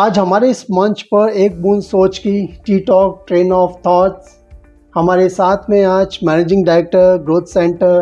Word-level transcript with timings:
आज 0.00 0.18
हमारे 0.18 0.48
इस 0.50 0.64
मंच 0.72 1.00
पर 1.12 1.30
एक 1.36 1.60
बूंद 1.62 1.82
सोच 1.82 2.18
की 2.18 2.30
T 2.66 2.78
talk 2.80 3.24
train 3.28 3.50
of 3.52 3.72
thoughts 3.86 4.28
हमारे 4.94 5.28
साथ 5.28 5.68
में 5.70 5.82
आज 5.84 6.18
मैनेजिंग 6.24 6.64
डायरेक्टर 6.66 7.16
ग्रोथ 7.24 7.46
सेंटर 7.46 8.00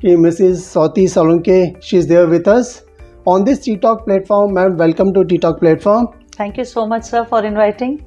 की 0.00 0.16
Mrs 0.16 0.58
Sauti 0.62 1.06
सलोंके 1.08 1.56
she 1.82 1.96
is 1.98 2.08
there 2.08 2.26
with 2.26 2.48
us 2.48 2.74
on 3.28 3.44
this 3.44 3.64
T 3.64 3.76
talk 3.76 4.04
platform 4.04 4.54
ma'am 4.54 4.72
welcome 4.82 5.12
to 5.12 5.22
T 5.24 5.38
talk 5.38 5.60
platform 5.60 6.06
thank 6.38 6.58
you 6.58 6.64
so 6.66 6.86
much 6.86 7.04
sir 7.04 7.22
for 7.30 7.46
inviting 7.46 7.98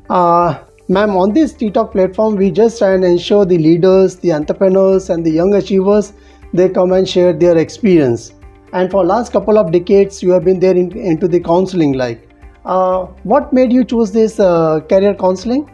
ma'am 0.89 1.17
on 1.17 1.31
this 1.33 1.57
T 1.59 1.69
talk 1.71 1.91
platform 1.91 2.37
we 2.37 2.51
just 2.59 2.83
and 2.83 3.05
ensure 3.05 3.45
the 3.45 3.61
leaders 3.61 4.19
the 4.23 4.29
entrepreneurs 4.31 5.09
and 5.11 5.23
the 5.25 5.35
young 5.35 5.55
achievers 5.55 6.13
they 6.55 6.67
come 6.75 6.93
and 6.95 7.05
share 7.07 7.33
their 7.35 7.57
experience 7.57 8.31
and 8.75 8.91
for 8.91 9.05
last 9.05 9.33
couple 9.33 9.57
of 9.57 9.71
decades 9.71 10.23
you 10.23 10.33
have 10.33 10.43
been 10.43 10.59
there 10.59 10.77
into 11.15 11.27
the 11.27 11.41
counselling 11.45 11.95
like 11.95 12.27
uh, 12.65 13.05
what 13.23 13.51
made 13.53 13.71
you 13.71 13.83
choose 13.83 14.11
this 14.11 14.39
uh, 14.39 14.79
career 14.89 15.13
counseling? 15.13 15.69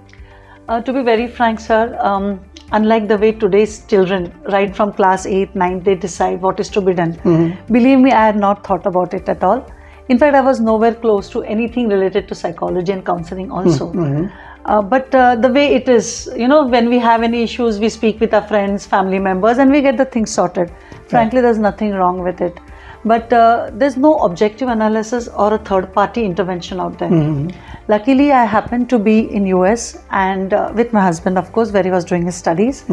Uh, 0.67 0.81
to 0.81 0.91
be 0.93 1.01
very 1.01 1.27
frank, 1.27 1.59
sir, 1.59 1.97
um, 2.01 2.39
unlike 2.73 3.07
the 3.07 3.17
way 3.17 3.31
today's 3.31 3.85
children, 3.85 4.33
right 4.49 4.75
from 4.75 4.91
class 4.91 5.25
8, 5.25 5.55
9, 5.55 5.83
they 5.83 5.95
decide 5.95 6.41
what 6.41 6.59
is 6.59 6.69
to 6.69 6.81
be 6.81 6.93
done. 6.93 7.13
Believe 7.71 7.99
me, 7.99 8.11
I 8.11 8.25
had 8.25 8.35
not 8.37 8.65
thought 8.65 8.85
about 8.85 9.13
it 9.13 9.29
at 9.29 9.43
all. 9.43 9.65
In 10.09 10.17
fact, 10.17 10.35
I 10.35 10.41
was 10.41 10.59
nowhere 10.59 10.93
close 10.93 11.29
to 11.29 11.43
anything 11.43 11.87
related 11.89 12.27
to 12.29 12.35
psychology 12.35 12.91
and 12.91 13.05
counseling, 13.05 13.51
also. 13.51 13.91
Uh, 14.65 14.81
but 14.81 15.13
uh, 15.15 15.35
the 15.35 15.47
way 15.47 15.73
it 15.75 15.87
is, 15.87 16.29
you 16.35 16.47
know, 16.47 16.65
when 16.65 16.89
we 16.89 16.99
have 16.99 17.23
any 17.23 17.41
issues, 17.43 17.79
we 17.79 17.87
speak 17.87 18.19
with 18.19 18.33
our 18.33 18.45
friends, 18.45 18.85
family 18.85 19.19
members, 19.19 19.57
and 19.59 19.71
we 19.71 19.81
get 19.81 19.95
the 19.95 20.03
things 20.03 20.29
sorted. 20.29 20.69
Frankly, 21.07 21.39
there's 21.39 21.57
nothing 21.57 21.91
wrong 21.93 22.21
with 22.21 22.41
it. 22.41 22.57
But 23.11 23.31
uh, 23.31 23.69
there's 23.73 23.95
no 23.95 24.11
objective 24.27 24.69
analysis 24.69 25.27
or 25.29 25.53
a 25.53 25.57
third-party 25.69 26.23
intervention 26.25 26.79
out 26.79 26.97
there. 26.99 27.09
Luckily, 27.87 28.31
I 28.31 28.43
happened 28.45 28.89
to 28.89 28.99
be 28.99 29.17
in 29.37 29.45
US 29.57 29.83
and 30.11 30.53
uh, 30.53 30.71
with 30.75 30.91
my 30.93 31.01
husband, 31.01 31.37
of 31.37 31.51
course, 31.53 31.71
where 31.71 31.83
he 31.83 31.91
was 31.91 32.03
doing 32.03 32.25
his 32.25 32.35
studies, 32.35 32.83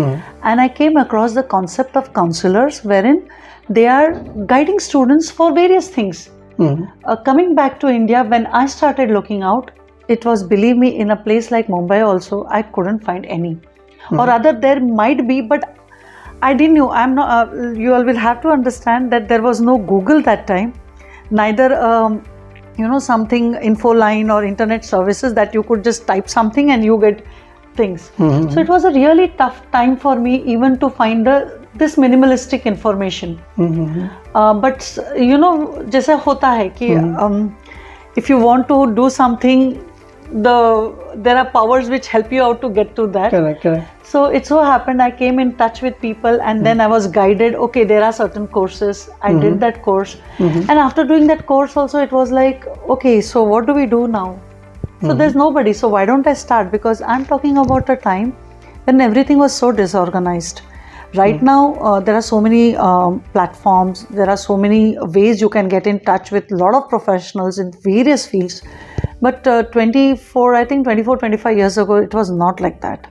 and 0.43 0.61
I 0.61 0.69
came 0.69 0.97
across 0.97 1.35
the 1.35 1.43
concept 1.43 1.97
of 1.97 2.13
counselors, 2.13 2.85
wherein 2.85 3.29
they 3.69 3.87
are 3.89 4.13
guiding 4.47 4.79
students 4.79 5.31
for 5.31 5.53
various 5.55 5.89
things. 5.89 6.31
Uh, 7.05 7.17
coming 7.17 7.55
back 7.57 7.81
to 7.81 7.89
India, 7.89 8.23
when 8.23 8.47
I 8.47 8.67
started 8.67 9.11
looking 9.11 9.43
out, 9.43 9.71
it 10.09 10.25
was, 10.25 10.43
believe 10.45 10.77
me, 10.77 10.97
in 10.99 11.11
a 11.11 11.17
place 11.17 11.51
like 11.51 11.67
Mumbai 11.67 12.07
also, 12.07 12.47
I 12.49 12.63
couldn't 12.63 13.01
find 13.01 13.27
any. 13.27 13.59
Or 14.13 14.27
rather, 14.27 14.53
there 14.53 14.81
might 14.81 15.27
be, 15.27 15.41
but 15.41 15.74
I 16.51 16.53
didn't 16.61 16.75
know. 16.75 16.91
I'm 16.91 17.15
not. 17.15 17.55
Uh, 17.57 17.73
you 17.85 17.95
all 17.95 18.05
will 18.05 18.23
have 18.27 18.41
to 18.43 18.55
understand 18.59 19.13
that 19.17 19.29
there 19.29 19.43
was 19.43 19.61
no 19.73 19.77
Google 19.95 20.23
that 20.31 20.47
time, 20.47 20.73
neither. 21.43 21.75
Um, 21.89 22.23
you 22.77 22.89
know 22.89 22.99
something 22.99 23.55
info 23.71 23.91
line 23.91 24.31
or 24.31 24.45
internet 24.45 24.85
services 24.85 25.35
that 25.35 25.55
you 25.55 25.63
could 25.63 25.85
just 25.85 26.07
type 26.07 26.29
something 26.29 26.71
and 26.73 26.85
you 26.85 26.99
get 27.01 27.25
things 27.81 28.11
mm-hmm. 28.19 28.51
so 28.51 28.61
it 28.61 28.69
was 28.69 28.85
a 28.85 28.91
really 28.91 29.29
tough 29.43 29.61
time 29.71 29.97
for 29.97 30.15
me 30.17 30.43
even 30.55 30.79
to 30.79 30.91
find 30.91 31.29
uh, 31.29 31.45
this 31.75 31.97
minimalistic 31.97 32.65
information 32.65 33.41
mm-hmm. 33.57 34.07
uh, 34.37 34.55
but 34.55 34.99
you 35.17 35.39
know 35.39 35.53
jaisa 35.97 36.19
hota 36.27 36.53
hai 36.61 36.69
ki 36.81 36.91
if 38.23 38.31
you 38.31 38.39
want 38.39 38.69
to 38.69 38.81
do 39.01 39.09
something 39.11 39.65
the 40.35 41.13
there 41.15 41.37
are 41.37 41.49
powers 41.51 41.89
which 41.89 42.09
help 42.09 42.33
you 42.33 42.43
out 42.43 42.61
to 42.61 42.69
get 42.69 42.97
to 42.97 43.07
that. 43.07 43.31
Correct, 43.31 43.63
correct. 43.63 44.07
so 44.07 44.25
it 44.25 44.47
so 44.47 44.63
happened 44.63 45.01
I 45.01 45.11
came 45.11 45.39
in 45.39 45.55
touch 45.57 45.81
with 45.81 45.99
people 46.01 46.41
and 46.43 46.67
then 46.67 46.77
hmm. 46.77 46.83
I 46.83 46.87
was 46.89 47.07
guided 47.07 47.55
okay 47.55 47.85
there 47.85 48.03
are 48.03 48.13
certain 48.13 48.49
courses. 48.49 49.09
I 49.23 49.33
did 49.33 49.55
hmm. 49.55 49.59
that 49.61 49.83
course. 49.83 50.15
Hmm. 50.39 50.59
And 50.69 50.73
after 50.73 51.05
doing 51.05 51.29
that 51.29 51.47
course 51.47 51.77
also 51.77 51.99
it 51.99 52.11
was 52.11 52.33
like 52.33 52.67
okay 52.89 53.21
so 53.21 53.45
what 53.45 53.67
do 53.67 53.75
we 53.75 53.87
do 53.87 54.09
now? 54.09 54.41
So 55.03 55.13
there's 55.13 55.35
nobody. 55.35 55.75
So 55.75 55.87
why 55.87 56.07
don't 56.07 56.27
I 56.27 56.33
start? 56.33 56.71
Because 56.73 57.03
I'm 57.03 57.27
talking 57.27 57.59
about 57.59 57.91
a 57.91 57.97
time 57.97 58.31
when 58.85 59.03
everything 59.03 59.37
was 59.37 59.53
so 59.53 59.71
disorganized. 59.71 60.63
Right 61.15 61.43
now 61.43 61.75
uh, 61.75 62.01
there 62.01 62.15
are 62.15 62.23
so 62.23 62.41
many 62.41 62.75
um, 62.77 63.21
platforms. 63.35 64.07
There 64.07 64.29
are 64.29 64.37
so 64.37 64.57
many 64.57 64.97
ways 64.99 65.43
you 65.43 65.51
can 65.51 65.69
get 65.69 65.87
in 65.87 66.01
touch 66.01 66.31
with 66.31 66.51
a 66.51 66.57
lot 66.57 66.75
of 66.75 66.89
professionals 66.89 67.59
in 67.59 67.71
various 67.83 68.27
fields 68.27 68.63
but 69.27 69.47
uh, 69.47 69.63
24 69.75 70.55
i 70.55 70.65
think 70.65 70.85
24 70.85 71.17
25 71.19 71.57
years 71.63 71.79
ago 71.79 71.97
it 71.97 72.15
was 72.15 72.31
not 72.31 72.61
like 72.61 72.81
that. 72.81 73.11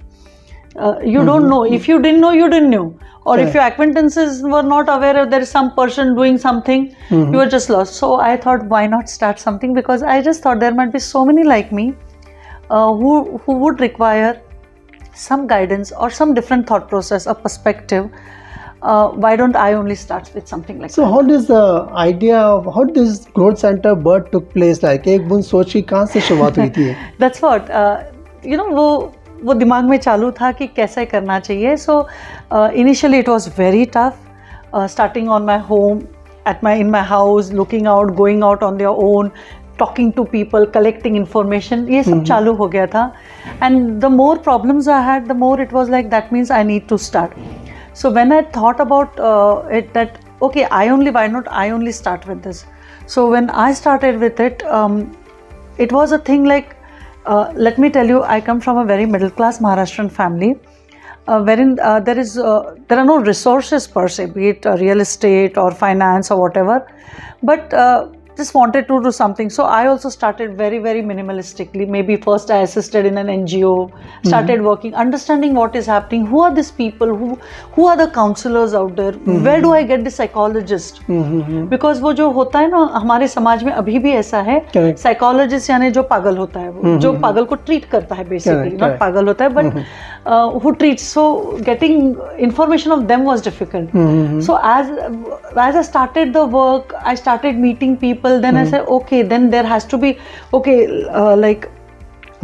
Uh, 0.76 1.00
you 1.06 1.24
don't 1.24 1.48
know. 1.50 1.64
If 1.64 1.88
you 1.88 2.02
didn't 2.02 2.22
know 2.22 2.32
you 2.32 2.50
didn't 2.50 2.72
know 2.72 2.98
or 3.26 3.38
if 3.40 3.54
your 3.54 3.64
acquaintances 3.64 4.42
were 4.54 4.64
not 4.64 4.90
aware 4.94 5.18
of 5.22 5.30
there 5.34 5.40
is 5.40 5.52
some 5.56 5.70
person 5.76 6.16
doing 6.16 6.38
something 6.46 6.88
you 7.12 7.38
were 7.42 7.50
just 7.56 7.70
lost. 7.70 7.96
So 7.96 8.16
i 8.30 8.36
thought 8.46 8.66
why 8.74 8.88
not 8.88 9.14
start 9.18 9.40
something? 9.40 9.76
Because 9.82 10.04
i 10.16 10.22
just 10.30 10.42
thought 10.42 10.60
there 10.66 10.74
might 10.80 10.92
be 10.98 11.00
so 11.00 11.24
many 11.32 11.44
like 11.44 11.72
me 11.72 11.86
uh, 12.70 12.94
who 13.04 13.38
who 13.46 13.58
would 13.66 13.80
require 13.80 14.42
some 15.14 15.48
guidance 15.48 15.92
or 15.92 16.10
some 16.10 16.34
different 16.34 16.68
thought 16.68 16.90
process 16.90 17.28
or 17.28 17.36
perspective 17.36 18.10
uh, 18.83 19.09
why 19.09 19.35
don't 19.37 19.57
i 19.57 19.73
only 19.73 19.95
start 19.95 20.31
with 20.35 20.49
something 20.49 20.79
like 20.81 20.91
So, 20.91 21.05
how 21.05 21.23
does 21.23 21.47
the 21.47 21.89
idea 21.93 22.39
of 22.39 22.73
how 22.75 22.85
does 22.85 23.27
growth 23.39 23.59
center 23.59 23.95
birth 23.95 24.31
took 24.31 24.51
place? 24.55 24.83
Like, 24.83 25.07
एक 25.07 25.29
बूंद 25.29 25.45
सोच 25.45 25.73
की 25.73 25.83
कहाँ 25.83 26.07
से 26.07 26.21
शुरुआत 26.21 26.59
हुई 26.59 26.71
थी? 26.71 26.91
That's 27.21 27.45
what 27.45 28.47
you 28.47 28.57
know 28.57 28.65
वो 28.77 28.89
वो 29.45 29.55
दिमाग 29.55 29.85
में 29.85 29.97
चालू 29.97 30.31
था 30.41 30.51
कि 30.53 30.67
कैसे 30.77 31.05
करना 31.07 31.39
चाहिए 31.41 31.77
so 31.77 32.01
initially 32.53 33.19
it 33.19 33.29
was 33.29 33.49
very 33.59 33.85
tough 33.97 34.19
starting 34.75 35.29
on 35.31 35.43
my 35.43 35.59
home 35.71 36.01
at 36.49 36.65
my 36.65 36.81
in 36.81 36.91
my 36.91 37.03
house 37.09 37.53
looking 37.53 37.87
out 37.89 38.15
going 38.17 38.45
out 38.45 38.63
on 38.63 38.77
their 38.77 39.05
own 39.05 39.31
talking 39.79 40.13
to 40.13 40.25
people 40.25 40.65
collecting 40.75 41.17
information 41.17 41.87
ये 41.91 42.03
सब 42.03 42.25
चालू 42.25 42.55
हो 42.55 42.67
गया 42.69 42.87
था 42.95 43.13
and 43.63 44.01
the 44.01 44.05
more 44.13 44.39
problems 44.45 44.89
I 44.89 45.05
had 45.05 45.27
the 45.29 45.37
more 45.37 45.63
it 45.63 45.73
was 45.73 45.91
like 45.91 46.11
that 46.11 46.33
means 46.33 46.53
I 46.53 46.65
need 46.65 46.89
to 46.89 46.97
start 47.07 47.62
so 47.94 48.12
when 48.12 48.32
i 48.32 48.42
thought 48.42 48.80
about 48.80 49.20
uh, 49.20 49.64
it 49.80 49.94
that 49.94 50.20
okay 50.42 50.66
i 50.66 50.88
only 50.90 51.12
why 51.12 51.28
not 51.28 51.48
i 51.50 51.70
only 51.70 51.92
start 51.92 52.28
with 52.28 52.44
this? 52.44 52.66
So 53.06 53.30
when 53.30 53.50
i 53.50 53.74
started 53.74 54.20
with 54.20 54.40
it 54.40 54.64
um, 54.64 55.18
it 55.78 55.92
was 55.92 56.12
a 56.14 56.20
thing 56.20 56.46
like 56.46 56.76
uh, 57.26 57.52
let 57.56 57.78
me 57.78 57.90
tell 57.90 58.08
you 58.08 58.24
i 58.24 58.40
come 58.40 58.62
from 58.62 58.78
a 58.78 58.86
very 58.86 59.06
middle 59.06 59.30
class 59.30 59.60
maharashtrian 59.60 60.12
family 60.12 60.56
uh, 61.28 61.42
wherein 61.42 61.80
uh, 61.82 62.00
there 62.00 62.18
is 62.18 62.38
uh, 62.38 62.76
there 62.88 63.00
are 63.00 63.06
no 63.06 63.18
resources 63.20 63.88
per 63.88 64.08
se 64.08 64.26
be 64.28 64.50
it 64.50 64.66
uh, 64.66 64.76
real 64.78 65.00
estate 65.00 65.58
or 65.58 65.72
finance 65.72 66.32
or 66.32 66.40
whatever. 66.40 66.86
But 67.42 67.74
uh, 67.74 68.10
just 68.39 68.55
wanted 68.55 68.87
to 68.89 68.97
do 69.05 69.11
something 69.15 69.49
so 69.55 69.65
i 69.77 69.87
also 69.93 70.11
started 70.15 70.53
very 70.59 70.79
very 70.83 71.01
minimalistically 71.07 71.87
maybe 71.95 72.17
first 72.27 72.51
i 72.57 72.59
assisted 72.67 73.07
in 73.11 73.17
an 73.23 73.31
ngo 73.39 73.71
started 74.29 74.63
working 74.67 74.93
understanding 75.05 75.57
what 75.61 75.79
is 75.81 75.89
happening 75.93 76.27
who 76.33 76.43
are 76.49 76.51
these 76.59 76.71
people 76.71 77.15
who 77.23 77.31
who 77.77 77.87
are 77.93 77.97
the 78.03 78.07
counselors 78.19 78.77
out 78.83 78.95
there 79.01 79.15
where 79.47 79.61
do 79.65 79.73
i 79.79 79.81
get 79.89 80.05
the 80.09 80.13
psychologist 80.19 81.01
because 81.73 82.01
वो 82.01 82.13
जो 82.21 82.29
होता 82.37 82.59
है 82.59 82.71
ना 82.71 82.85
हमारे 82.95 83.29
समाज 83.29 83.65
में 83.65 83.73
अभी 83.73 83.99
भी 84.05 84.13
ऐसा 84.21 84.41
है 84.51 84.61
Correct. 84.77 84.99
साइकोलॉजिस्ट 85.03 85.71
यानी 85.71 85.91
जो 85.99 86.03
पागल 86.13 86.37
होता 86.37 86.61
है 86.61 86.71
वो 86.71 86.97
जो 87.07 87.13
पागल 87.27 87.45
को 87.45 87.55
ट्रीट 87.55 87.85
करता 87.97 88.15
है 88.15 88.29
बेसिकली 88.29 88.61
Correct, 88.61 88.81
नॉट 88.81 88.89
correct. 88.89 89.01
पागल 89.01 89.27
होता 89.29 89.45
है 89.45 89.51
but 89.55 90.63
who 90.65 90.71
treat 90.79 90.99
so 91.01 91.27
getting 91.67 92.15
information 92.47 92.93
of 92.93 93.03
them 93.11 93.23
was 93.25 93.45
difficult 93.45 93.91
so 94.47 94.57
as 94.71 94.89
as 95.67 95.77
i 95.83 95.85
started 95.91 96.33
the 96.39 96.47
work 96.57 96.97
i 97.13 97.15
started 97.21 97.61
meeting 97.67 97.95
people 98.23 98.41
then 98.47 98.57
i 98.63 98.65
said 98.75 98.87
okay 98.99 99.23
then 99.35 99.51
there 99.57 99.67
has 99.75 99.85
to 99.95 99.99
be 100.07 100.11
okay 100.61 100.77
uh, 101.23 101.37
like 101.47 101.69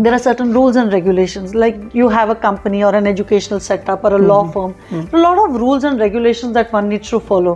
there 0.05 0.13
are 0.15 0.19
certain 0.23 0.53
rules 0.53 0.77
and 0.83 0.93
regulations 0.93 1.53
like 1.63 1.77
you 1.99 2.09
have 2.15 2.31
a 2.31 2.35
company 2.45 2.83
or 2.87 2.93
an 3.01 3.07
educational 3.11 3.61
setup 3.67 4.07
or 4.09 4.11
a 4.17 4.19
law 4.31 4.39
firm 4.57 4.73
a 5.19 5.21
lot 5.27 5.43
of 5.45 5.61
rules 5.65 5.85
and 5.91 6.01
regulations 6.05 6.57
that 6.59 6.73
one 6.79 6.89
needs 6.95 7.13
to 7.15 7.21
follow 7.29 7.55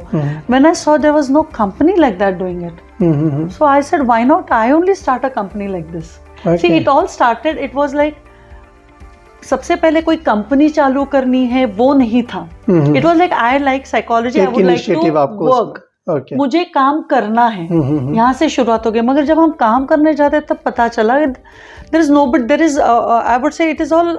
when 0.54 0.70
i 0.70 0.72
saw 0.82 0.96
there 1.06 1.16
was 1.18 1.30
no 1.38 1.42
company 1.58 1.96
like 2.04 2.16
that 2.22 2.38
doing 2.44 2.62
it 2.70 3.50
so 3.58 3.66
i 3.72 3.80
said 3.90 4.06
why 4.12 4.20
not 4.30 4.52
i 4.60 4.70
only 4.78 4.94
start 5.02 5.24
a 5.24 5.32
company 5.40 5.68
like 5.76 5.90
this 5.98 6.14
see 6.16 6.50
Okay. 6.54 6.76
it 6.82 6.88
all 6.94 7.08
started 7.18 7.62
it 7.68 7.74
was 7.82 7.94
like 8.04 8.24
सबसे 9.48 9.76
पहले 9.82 10.00
कोई 10.02 10.16
company 10.28 10.68
चालू 10.76 11.04
करनी 11.12 11.44
है 11.46 11.64
वो 11.76 11.92
नहीं 11.94 12.22
था 12.32 12.40
it 12.70 13.04
was 13.04 13.16
like 13.18 13.32
I 13.32 13.58
like 13.58 13.86
psychology 13.86 14.40
आई 14.40 14.46
एक 14.46 14.52
वुड 14.52 14.64
लाइक 14.64 14.78
initiative 14.80 15.10
टू 15.12 15.18
आपको 15.18 15.46
वर्क 15.52 15.78
Okay. 16.07 16.37
मुझे 16.37 16.63
काम 16.73 17.01
करना 17.11 17.45
है। 17.47 17.63
यहाँ 17.63 18.31
से 18.33 18.47
शुरुआत 18.49 18.85
हो 18.85 18.91
गई 18.91 19.01
मगर 19.01 19.25
जब 19.25 19.39
हम 19.39 19.51
काम 19.59 19.85
करने 19.85 20.13
जाते 20.13 20.37
हैं 20.37 20.45
तब 20.45 20.57
पता 20.65 20.87
चला 20.87 21.19
there 21.19 21.99
is 22.01 22.11
no 22.11 22.25
but 22.25 22.41
there 22.47 22.61
is 22.61 22.79
I 22.81 23.37
would 23.39 23.51
say 23.51 23.69
it 23.71 23.81
is 23.81 23.93
all 23.93 24.17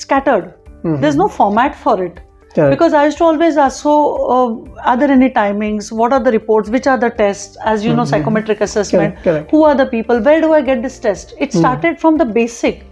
scattered 0.00 0.44
there 0.86 1.08
is 1.08 1.16
no 1.18 1.26
format 1.38 1.74
for 1.84 2.02
it 2.04 2.20
because 2.58 2.96
I 2.96 3.10
to 3.10 3.24
always 3.24 3.58
also 3.58 3.94
other 4.86 5.10
any 5.10 5.28
timings 5.38 5.92
what 5.92 6.12
are 6.12 6.22
the 6.22 6.28
report 6.28 6.68
which 6.68 6.88
are 6.88 6.98
the 6.98 7.12
test 7.18 7.58
as 7.68 7.86
you 7.86 7.94
know 7.94 8.04
psychometric 8.04 8.62
assessment 8.62 9.28
who 9.54 9.64
are 9.64 9.74
the 9.74 9.88
people 9.90 10.20
where 10.28 10.40
do 10.40 10.52
I 10.52 10.62
get 10.62 10.82
this 10.82 11.02
test 11.02 11.36
it 11.42 11.56
started 11.56 11.98
from 11.98 12.18
the 12.18 12.26
basic 12.32 12.82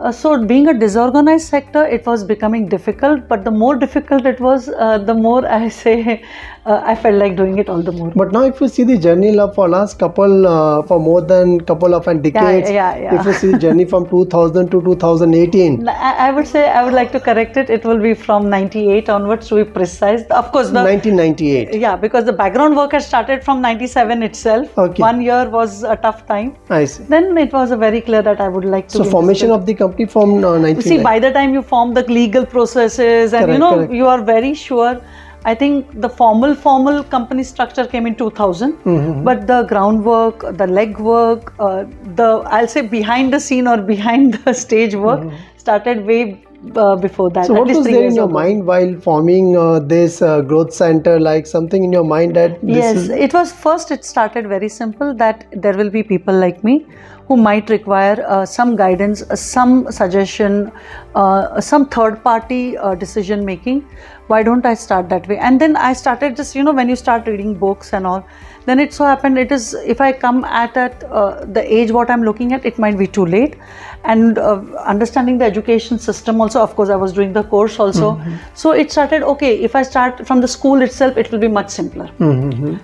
Uh, 0.00 0.12
so 0.12 0.44
being 0.44 0.68
a 0.68 0.74
disorganized 0.78 1.48
sector, 1.48 1.84
it 1.84 2.06
was 2.06 2.22
becoming 2.22 2.68
difficult. 2.68 3.26
But 3.28 3.44
the 3.44 3.50
more 3.50 3.74
difficult 3.74 4.26
it 4.26 4.40
was, 4.40 4.68
uh, 4.68 4.98
the 4.98 5.14
more 5.14 5.46
I 5.46 5.68
say 5.68 6.22
uh, 6.68 6.82
I 6.84 6.94
felt 6.94 7.16
like 7.16 7.36
doing 7.36 7.58
it 7.58 7.68
all 7.68 7.82
the 7.82 7.92
more. 7.92 8.10
But 8.14 8.32
now, 8.32 8.42
if 8.42 8.60
you 8.60 8.68
see 8.68 8.84
the 8.84 8.98
journey 8.98 9.32
love 9.32 9.54
for 9.54 9.68
last 9.68 9.98
couple, 9.98 10.46
uh, 10.46 10.82
for 10.82 11.00
more 11.00 11.20
than 11.20 11.60
couple 11.62 11.94
of 11.94 12.04
decades, 12.04 12.70
yeah, 12.70 12.96
yeah. 12.96 13.02
yeah. 13.02 13.20
if 13.20 13.26
you 13.26 13.32
see 13.32 13.52
the 13.52 13.58
journey 13.58 13.84
from 13.84 14.08
2000 14.10 14.70
to 14.70 14.82
2018, 14.82 15.88
I, 15.88 16.28
I 16.28 16.30
would 16.30 16.46
say 16.46 16.68
I 16.68 16.84
would 16.84 16.94
like 16.94 17.10
to 17.12 17.20
correct 17.20 17.56
it. 17.56 17.70
It 17.70 17.84
will 17.84 17.98
be 18.00 18.14
from 18.14 18.48
98 18.50 19.08
onwards 19.08 19.48
to 19.48 19.56
be 19.56 19.64
precise. 19.64 20.22
Of 20.42 20.52
course, 20.52 20.68
the 20.68 20.84
1998. 20.84 21.74
yeah, 21.74 21.96
because 21.96 22.24
the 22.24 22.32
background 22.32 22.76
work 22.76 22.92
had 22.92 23.02
started 23.02 23.42
from 23.42 23.60
97 23.60 24.22
itself. 24.22 24.78
Okay. 24.78 25.02
One 25.02 25.22
year 25.22 25.48
was 25.48 25.82
a 25.82 25.96
tough 25.96 26.26
time. 26.26 26.56
I 26.68 26.84
see. 26.84 27.04
Then 27.04 27.36
it 27.38 27.52
was 27.52 27.70
a 27.70 27.76
very 27.76 28.00
clear 28.00 28.22
that 28.22 28.40
I 28.40 28.48
would 28.48 28.64
like 28.64 28.88
to. 28.88 28.98
So 28.98 29.04
formation 29.04 29.50
interested. 29.50 29.60
of 29.60 29.66
the 29.66 29.74
company 29.88 30.06
from 30.06 30.44
uh, 30.44 30.58
19. 30.58 30.82
See, 30.82 31.02
by 31.02 31.18
the 31.18 31.32
time 31.32 31.54
you 31.54 31.62
form 31.62 31.94
the 31.94 32.02
legal 32.18 32.46
processes 32.46 33.32
and 33.32 33.52
you 33.52 33.58
know 33.58 33.74
correct. 33.76 33.92
you 33.92 34.06
are 34.06 34.20
very 34.22 34.54
sure. 34.54 35.00
I 35.44 35.54
think 35.54 36.00
the 36.04 36.08
formal 36.08 36.54
formal 36.54 37.04
company 37.04 37.44
structure 37.44 37.86
came 37.86 38.06
in 38.06 38.16
2000, 38.16 38.72
Mm-hmm. 38.72 39.24
but 39.24 39.46
the 39.46 39.62
groundwork, 39.68 40.40
the 40.40 40.66
legwork, 40.78 41.52
uh, 41.58 41.84
the 42.16 42.42
I'll 42.56 42.68
say 42.68 42.82
behind 42.82 43.32
the 43.32 43.40
scene 43.40 43.68
or 43.68 43.78
behind 43.78 44.34
the 44.44 44.52
stage 44.52 44.94
work 44.94 45.32
started 45.56 46.04
way 46.04 46.42
uh, 46.74 46.96
before 46.96 47.30
that. 47.30 47.46
Mm-hmm. 47.46 47.54
so 47.54 47.60
what 47.60 47.68
was 47.68 47.84
there 47.84 48.06
in 48.06 48.14
your 48.16 48.24
ago. 48.24 48.32
mind 48.34 48.66
while 48.66 48.94
forming 49.00 49.56
uh, 49.56 49.78
this 49.78 50.20
uh, 50.22 50.40
growth 50.40 50.72
center? 50.72 51.18
Like 51.20 51.46
something 51.46 51.84
in 51.84 51.92
your 51.92 52.04
mind 52.04 52.36
that 52.36 52.60
this 52.60 52.76
yes 52.76 52.96
is 52.96 53.08
it 53.10 53.32
was 53.32 53.52
first 53.52 53.90
it 53.90 54.04
started 54.04 54.48
very 54.48 54.68
simple 54.68 55.14
that 55.14 55.46
there 55.52 55.76
will 55.82 55.90
be 55.90 56.02
people 56.02 56.34
like 56.34 56.64
me 56.64 56.86
who 57.28 57.36
might 57.36 57.70
require 57.70 58.24
uh, 58.26 58.44
some 58.46 58.74
guidance 58.74 59.22
uh, 59.22 59.36
some 59.36 59.92
suggestion 59.92 60.72
uh, 61.14 61.60
some 61.60 61.86
third 61.86 62.22
party 62.24 62.76
uh, 62.78 62.94
decision 62.94 63.44
making. 63.44 63.84
Why 64.28 64.42
don't 64.42 64.66
i 64.66 64.74
start 64.74 65.08
that 65.10 65.28
way? 65.28 65.38
And 65.38 65.60
then 65.60 65.76
i 65.76 65.92
started 65.92 66.36
just 66.36 66.54
you 66.54 66.62
know 66.62 66.72
when 66.72 66.88
you 66.88 66.96
start 66.96 67.26
reading 67.26 67.54
books 67.54 67.92
and 67.92 68.06
all 68.06 68.26
then 68.68 68.78
it 68.78 68.92
so 68.92 69.04
happened 69.04 69.38
it 69.38 69.52
is 69.56 69.74
if 69.94 70.00
i 70.00 70.12
come 70.12 70.44
at 70.44 70.76
at 70.76 71.04
uh, 71.04 71.44
the 71.56 71.62
age 71.80 71.90
what 71.90 72.10
i'm 72.10 72.22
looking 72.22 72.52
at 72.52 72.64
it 72.64 72.78
might 72.78 72.98
be 72.98 73.06
too 73.06 73.26
late. 73.26 73.56
And 74.04 74.38
uh, 74.38 74.62
understanding 74.86 75.38
the 75.38 75.44
education 75.44 75.98
system 75.98 76.40
also 76.40 76.60
of 76.62 76.74
course 76.76 76.88
i 76.88 76.96
was 76.96 77.12
doing 77.12 77.32
the 77.32 77.42
course 77.42 77.78
also. 77.80 78.10
So 78.54 78.70
it 78.72 78.92
started 78.92 79.22
okay 79.30 79.50
if 79.68 79.74
i 79.74 79.82
start 79.82 80.26
from 80.26 80.40
the 80.40 80.48
school 80.48 80.82
itself 80.82 81.16
it 81.16 81.30
will 81.32 81.40
be 81.40 81.48
much 81.48 81.70
simpler. 81.70 82.06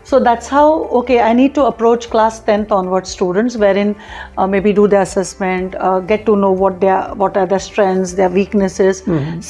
So 0.03 0.21
that's 0.29 0.49
how 0.49 0.67
okay 1.01 1.21
i 1.21 1.33
need 1.33 1.55
to 1.55 1.67
approach 1.67 2.11
class 2.11 2.41
10th 2.41 2.73
onward 2.73 3.07
students 3.07 3.57
wherein 3.57 3.95
uh, 4.37 4.47
maybe 4.47 4.73
do 4.73 4.89
the 4.89 5.01
assessment 5.01 5.77
uh, 5.77 6.01
get 6.01 6.27
to 6.27 6.37
know 6.37 6.53
what 6.65 6.81
their 6.81 7.01
what 7.23 7.37
are 7.37 7.47
their 7.47 7.65
strengths 7.71 8.13
their 8.13 8.29
weaknesses 8.29 9.03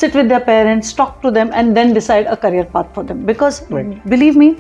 sit 0.03 0.15
with 0.15 0.29
their 0.29 0.45
parents 0.53 0.93
talk 0.93 1.21
to 1.23 1.31
them 1.31 1.51
and 1.55 1.77
then 1.77 1.95
decide 1.95 2.27
a 2.27 2.37
career 2.37 2.65
path 2.65 2.95
for 2.95 3.05
them. 3.05 3.25
Because 3.25 3.61
believe 4.15 4.37
me 4.37 4.57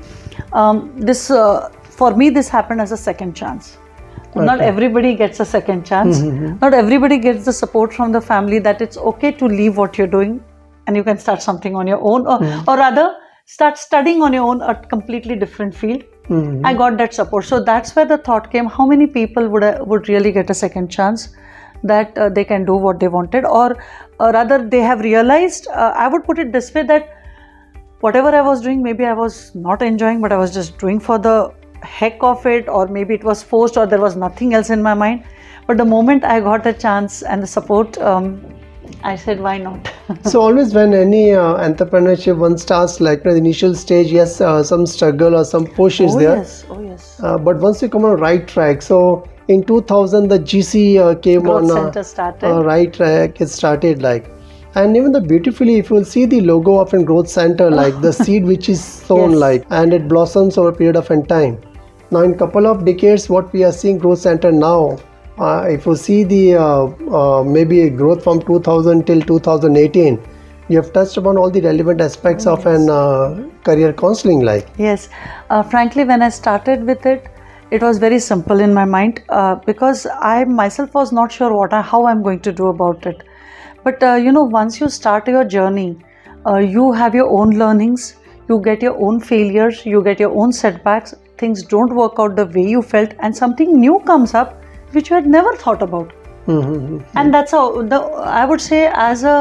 um, 0.53 0.93
this 0.97 1.31
uh, 1.31 1.71
for 1.83 2.15
me 2.15 2.31
this 2.31 2.49
happened 2.49 2.81
as 2.81 2.93
a 2.93 2.97
second 2.97 3.35
chance. 3.35 3.79
Not 4.37 4.61
everybody 4.61 5.15
gets 5.15 5.39
a 5.39 5.45
second 5.45 5.87
chance. 5.87 6.21
Not 6.61 6.75
everybody 6.75 7.19
gets 7.19 7.45
the 7.45 7.53
support 7.53 7.93
from 7.93 8.11
the 8.11 8.21
family 8.21 8.59
that 8.59 8.81
it's 8.81 8.97
okay 8.97 9.31
to 9.31 9.47
leave 9.47 9.77
what 9.77 9.97
you're 9.97 10.09
doing 10.09 10.43
and 10.87 10.97
you 10.97 11.05
can 11.05 11.19
start 11.19 11.41
something 11.41 11.77
on 11.77 11.87
your 11.87 12.01
own 12.01 12.27
or, 12.27 12.45
or 12.67 12.77
rather 12.77 13.17
start 13.45 13.79
studying 13.79 14.23
on 14.23 14.33
your 14.33 14.43
own 14.45 14.61
a 14.63 14.75
completely 14.75 15.37
different 15.37 15.75
field. 15.75 16.03
Mm-hmm. 16.29 16.65
i 16.65 16.73
got 16.73 16.97
that 16.97 17.13
support. 17.13 17.45
So 17.45 17.63
that's 17.63 17.95
where 17.95 18.07
the 18.07 18.19
thought 18.19 18.51
came 18.51 18.67
how 18.67 18.87
many 18.87 19.07
people 19.07 19.49
would 19.49 19.63
uh, 19.63 19.85
would 19.87 20.09
really 20.09 20.33
get 20.33 20.51
a 20.51 20.55
second 20.55 20.89
chance 20.89 21.29
that 21.83 22.17
uh, 22.17 22.31
they 22.31 22.45
can 22.45 22.65
do 22.65 22.75
what 22.75 22.99
they 22.99 23.09
wanted? 23.09 23.45
Or 23.45 23.77
uh, 24.19 24.31
rather 24.33 24.67
they 24.67 24.81
have 24.81 25.01
realized 25.01 25.69
uh, 25.69 25.93
i 25.97 26.09
would 26.09 26.25
put 26.25 26.39
it 26.39 26.53
this 26.53 26.73
way 26.75 26.83
that 26.83 27.09
whatever 28.05 28.35
I 28.39 28.43
was 28.43 28.61
doing, 28.61 28.83
maybe 28.83 29.05
I 29.07 29.15
was 29.15 29.55
not 29.55 29.83
enjoying, 29.83 30.21
but 30.21 30.33
I 30.33 30.37
was 30.37 30.53
just 30.55 30.79
doing 30.79 31.01
for 31.01 31.19
the 31.19 31.37
heck 31.83 32.23
of 32.23 32.45
it, 32.47 32.69
or 32.69 32.87
maybe 32.87 33.15
it 33.15 33.25
was 33.25 33.43
forced, 33.43 33.79
or 33.79 33.87
there 33.87 34.01
was 34.01 34.17
nothing 34.25 34.53
else 34.55 34.71
in 34.71 34.83
my 34.83 34.93
mind. 34.95 35.25
But 35.67 35.79
the 35.79 35.87
moment 35.87 36.25
I 36.25 36.41
got 36.41 36.65
the 36.65 36.75
chance 36.75 37.23
and 37.23 37.43
the 37.43 37.47
support, 37.47 37.97
um, 37.99 38.29
I 39.03 39.17
said, 39.17 39.41
why 39.41 39.57
not? 39.57 39.91
so 40.25 40.43
always 40.43 40.75
when 40.75 40.93
any 40.93 41.33
uh, 41.33 41.55
entrepreneurship 41.69 42.37
one 42.37 42.59
starts 42.59 43.01
like 43.01 43.23
the 43.23 43.35
initial 43.43 43.75
stage 43.75 44.13
yes 44.13 44.41
uh, 44.41 44.63
some 44.63 44.85
struggle 44.87 45.37
or 45.39 45.45
some 45.45 45.67
push 45.67 46.01
is 46.07 46.15
oh, 46.15 46.19
there 46.19 46.37
yes, 46.37 46.67
oh, 46.69 46.81
yes. 46.83 47.21
uh, 47.23 47.39
but 47.39 47.57
once 47.67 47.81
you 47.81 47.89
come 47.89 48.05
on 48.05 48.19
right 48.25 48.47
track 48.47 48.83
so 48.83 48.99
in 49.49 49.65
2000 49.65 50.29
the 50.29 50.39
gc 50.51 50.83
uh, 50.99 51.15
came 51.27 51.41
Growth 51.49 51.71
on 51.71 51.71
uh, 51.71 51.83
Center 51.85 52.03
started. 52.03 52.51
uh, 52.51 52.63
right 52.63 52.93
track 52.93 53.41
it 53.41 53.49
started 53.49 54.03
like 54.03 54.31
and 54.75 54.97
even 54.97 55.13
the 55.13 55.21
beautifully 55.21 55.77
if 55.77 55.91
you 55.91 55.97
will 55.97 56.05
see 56.05 56.25
the 56.27 56.41
logo 56.41 56.79
of 56.79 56.93
a 56.95 57.03
growth 57.03 57.29
center 57.29 57.71
like 57.71 58.01
the 58.01 58.13
seed 58.25 58.45
which 58.45 58.69
is 58.69 58.83
sown 58.85 59.31
Yes. 59.31 59.41
like 59.41 59.67
and 59.71 59.95
it 59.95 60.09
blossoms 60.09 60.59
over 60.59 60.71
a 60.71 60.75
period 60.75 60.97
of 60.97 61.09
time 61.29 61.59
now 62.11 62.21
in 62.21 62.37
couple 62.37 62.67
of 62.67 62.85
decades 62.85 63.29
what 63.29 63.53
we 63.53 63.65
are 63.65 63.73
seeing 63.73 63.99
growth 63.99 64.19
center 64.19 64.53
now 64.53 64.99
uh, 65.39 65.67
if 65.69 65.87
you 65.87 65.97
see 65.97 66.23
the 66.25 66.55
uh, 66.55 66.87
uh, 67.19 67.45
maybe 67.45 67.83
a 67.83 67.91
growth 67.91 68.23
from 68.23 68.41
2000 68.43 69.07
till 69.07 69.21
2018 69.21 70.21
you 70.69 70.77
have 70.77 70.93
touched 70.93 71.17
upon 71.17 71.37
all 71.37 71.51
the 71.51 71.61
relevant 71.61 72.01
aspects 72.01 72.47
of 72.47 72.65
an 72.67 72.89
uh, 72.89 73.49
career 73.65 73.93
counseling 73.93 74.41
like 74.41 74.67
Yes, 74.79 75.09
uh, 75.51 75.63
frankly, 75.63 76.05
when 76.05 76.23
I 76.23 76.31
started 76.31 76.85
with 76.85 77.05
it, 77.05 77.27
it 77.71 77.83
was 77.83 77.99
very 77.99 78.19
simple 78.19 78.61
in 78.61 78.73
my 78.73 78.85
mind 78.85 79.23
uh, 79.29 79.57
because 79.57 80.07
I 80.21 80.45
myself 80.45 80.95
was 80.95 81.13
not 81.13 81.31
sure 81.31 81.55
what 81.55 81.73
I, 81.75 81.83
how 81.83 82.07
I'm 82.07 82.23
going 82.23 82.41
to 82.41 82.53
do 82.53 82.69
about 82.69 83.05
it. 83.07 83.23
But 83.85 84.03
uh, 84.03 84.15
you 84.15 84.33
know, 84.33 84.45
once 84.45 84.81
you 84.81 84.89
start 84.89 85.29
your 85.29 85.45
journey, 85.45 85.99
uh, 86.47 86.57
you 86.57 86.93
have 86.93 87.15
your 87.15 87.29
own 87.29 87.51
learnings, 87.51 88.17
you 88.49 88.61
get 88.61 88.83
your 88.83 88.97
own 89.01 89.21
failures, 89.21 89.85
you 89.85 90.03
get 90.03 90.19
your 90.19 90.35
own 90.35 90.53
setbacks. 90.53 91.15
Things 91.39 91.63
don't 91.63 91.95
work 91.95 92.15
out 92.19 92.37
the 92.37 92.47
way 92.47 92.67
you 92.67 92.83
felt, 92.83 93.15
and 93.21 93.37
something 93.37 93.79
new 93.81 94.01
comes 94.11 94.35
up 94.35 94.61
which 94.93 95.11
you 95.11 95.17
had 95.17 95.27
never 95.27 95.55
thought 95.57 95.83
about. 95.83 96.13
And 97.17 97.35
that's 97.35 97.53
how 97.53 97.83
the 97.83 98.01
i 98.39 98.45
would 98.45 98.61
say 98.61 98.81
as 99.05 99.23
a 99.25 99.37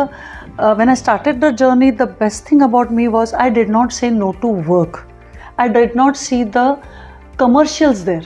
uh, 0.60 0.76
when 0.76 0.90
i 0.90 0.94
started 0.94 1.42
the 1.42 1.52
journey 1.52 1.90
the 1.92 2.08
best 2.22 2.46
thing 2.50 2.62
about 2.68 2.94
me 3.00 3.08
was 3.16 3.34
i 3.46 3.50
did 3.50 3.70
not 3.70 3.92
say 3.92 4.10
no 4.10 4.32
to 4.46 4.48
work. 4.48 5.06
I 5.58 5.68
did 5.68 5.96
not 5.96 6.18
see 6.18 6.44
the 6.44 6.80
commercials 7.38 8.04
there 8.06 8.24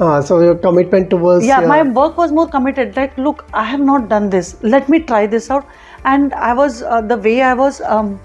uh, 0.00 0.22
so 0.22 0.40
your 0.40 0.54
commitment 0.54 1.10
towards 1.10 1.46
yeah, 1.46 1.58
uh, 1.58 1.66
my 1.68 1.82
work 1.82 2.16
was 2.16 2.32
more 2.32 2.48
committed. 2.48 2.96
Like 2.96 3.16
look 3.18 3.44
i 3.52 3.64
have 3.64 3.80
not 3.80 4.08
done 4.08 4.30
this. 4.30 4.56
Let 4.62 4.88
me 4.88 5.00
try 5.00 5.26
this 5.26 5.50
out. 5.50 5.66
And 6.04 6.34
i 6.34 6.52
was 6.52 6.82
uh, 6.82 7.00
the 7.00 7.16
way 7.16 7.40
i 7.42 7.54
was 7.54 7.80
um, 7.80 8.20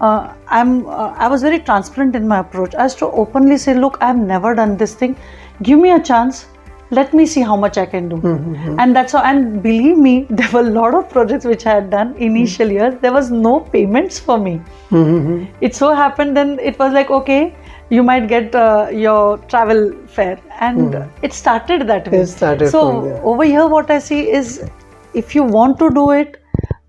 uh, 0.00 0.34
i'm 0.48 0.86
uh, 0.86 1.14
i 1.16 1.28
was 1.28 1.42
very 1.42 1.58
transparent 1.60 2.14
in 2.16 2.28
my 2.28 2.40
approach. 2.40 2.74
I 2.74 2.84
used 2.84 2.98
to 2.98 3.06
openly 3.06 3.58
say 3.58 3.74
look 3.74 3.96
i've 4.00 4.18
never 4.18 4.54
done 4.54 4.76
this 4.76 4.94
thing. 4.94 5.16
Give 5.62 5.78
me 5.78 5.92
a 5.92 6.02
chance. 6.02 6.46
Let 6.90 7.12
me 7.18 7.26
see 7.26 7.40
how 7.40 7.56
much 7.56 7.78
i 7.78 7.84
can 7.84 8.08
do. 8.08 8.16
And 8.78 8.94
that's 8.94 9.12
how 9.12 9.22
and 9.28 9.60
believe 9.62 9.96
me 9.98 10.26
there 10.30 10.50
were 10.52 10.60
a 10.60 10.70
lot 10.74 10.94
of 10.94 11.08
projects 11.10 11.44
which 11.44 11.66
i 11.66 11.74
had 11.74 11.88
done 11.90 12.14
initial 12.16 12.70
years. 12.70 12.94
There 13.00 13.12
was 13.12 13.30
no 13.30 13.60
payments 13.76 14.20
for 14.28 14.38
me. 14.38 14.60
Mhm. 14.90 15.48
it 15.68 15.74
so 15.78 15.94
happened 16.00 16.36
then 16.40 16.52
it 16.72 16.78
was 16.82 16.92
like 16.98 17.10
okay 17.20 17.40
you 17.90 18.02
might 18.02 18.26
get 18.28 18.54
uh, 18.54 18.88
your 18.92 19.38
travel 19.38 19.92
fare. 20.06 20.40
And 20.60 21.08
it 21.22 21.32
started 21.32 21.86
that 21.86 22.10
way. 22.10 22.20
It 22.20 22.26
started 22.26 22.70
so 22.70 23.20
over 23.22 23.44
here 23.44 23.66
what 23.66 23.90
i 23.90 23.98
see 23.98 24.30
is 24.30 24.68
if 25.14 25.34
you 25.34 25.42
want 25.42 25.78
to 25.78 25.90
do 25.90 26.10
it 26.10 26.42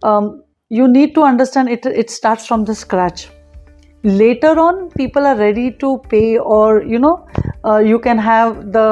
um, 0.04 0.44
you 0.70 0.88
need 0.88 1.13
to 1.16 1.22
understand 1.22 1.70
it 1.70 1.86
it 1.86 2.10
starts 2.10 2.46
from 2.46 2.66
the 2.66 2.75
scratch. 2.75 3.30
Later 4.04 4.60
on 4.60 4.89
people 4.92 5.25
are 5.25 5.36
ready 5.36 5.72
to 5.72 5.98
pay 6.10 6.38
or 6.38 6.84
you 6.84 7.00
know 7.00 7.27
uh, 7.66 7.78
you 7.78 8.00
can 8.00 8.18
have 8.18 8.72
the 8.72 8.86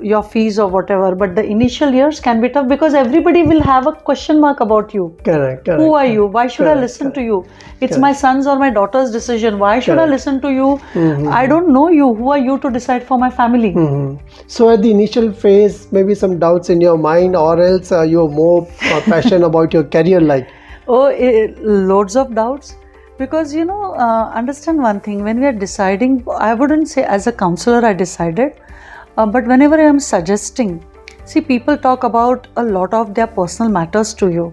your 0.00 0.22
fees 0.22 0.58
or 0.58 0.68
whatever 0.68 1.14
but 1.14 1.34
the 1.34 1.44
initial 1.44 1.92
years 1.92 2.20
can 2.20 2.40
be 2.40 2.48
tough 2.48 2.68
because 2.68 2.94
everybody 2.94 3.42
will 3.42 3.60
have 3.60 3.86
a 3.86 3.92
question 3.92 4.40
mark 4.40 4.60
about 4.60 4.94
you. 4.94 5.16
Correct 5.24 5.64
correct 5.64 5.80
who 5.80 5.94
are 5.94 6.06
you? 6.06 6.26
Why 6.26 6.46
should 6.46 6.66
i 6.66 6.74
Correct, 6.74 6.80
listen 6.82 7.12
to 7.12 7.22
you? 7.22 7.44
It's 7.80 7.98
my 7.98 8.12
son's 8.12 8.46
or 8.46 8.56
my 8.58 8.70
daughter's 8.70 9.10
decision. 9.10 9.58
Why 9.58 9.80
should 9.80 9.98
i 9.98 10.06
listen 10.06 10.40
to 10.42 10.52
you? 10.52 10.80
I 11.40 11.46
don't 11.46 11.72
know 11.72 11.88
you. 11.88 12.14
Who 12.14 12.30
are 12.30 12.38
you 12.38 12.58
to 12.58 12.70
decide 12.70 13.02
for 13.12 13.18
my 13.18 13.30
family? 13.30 13.72
Mhm. 13.72 14.18
So 14.46 14.70
at 14.70 14.82
the 14.82 14.90
initial 14.90 15.32
phase, 15.32 15.80
maybe 15.92 16.14
some 16.14 16.38
doubts 16.38 16.70
in 16.70 16.80
your 16.80 16.96
mind, 16.98 17.36
or 17.36 17.60
else 17.62 17.92
uh, 17.92 18.02
you're 18.02 18.28
more 18.28 18.68
uh, 18.92 19.00
passionate 19.06 19.46
about 19.52 19.72
your 19.78 19.84
career. 19.96 20.20
Like, 20.20 20.48
oh 20.86 21.06
eh, 21.06 21.48
loads 21.92 22.16
of 22.16 22.34
doubts 22.34 22.76
because 23.18 23.54
you 23.54 23.64
know 23.64 23.94
uh, 23.94 24.30
understand 24.34 24.78
one 24.78 25.00
thing. 25.00 25.22
When 25.22 25.40
we 25.40 25.46
are 25.46 25.52
deciding 25.52 26.24
i 26.38 26.54
wouldn't 26.54 26.88
say 26.88 27.04
as 27.04 27.26
a 27.26 27.32
counselor 27.32 27.84
i 27.84 27.92
decided 27.92 28.54
uh, 29.16 29.26
but 29.26 29.46
whenever 29.46 29.78
i 29.78 29.84
am 29.84 30.00
suggesting 30.00 30.82
see 31.24 31.40
people 31.40 31.76
talk 31.76 32.04
about 32.04 32.48
a 32.56 32.62
lot 32.62 32.94
of 32.94 33.14
their 33.14 33.26
personal 33.26 33.70
matters 33.70 34.14
to 34.14 34.30
you. 34.30 34.52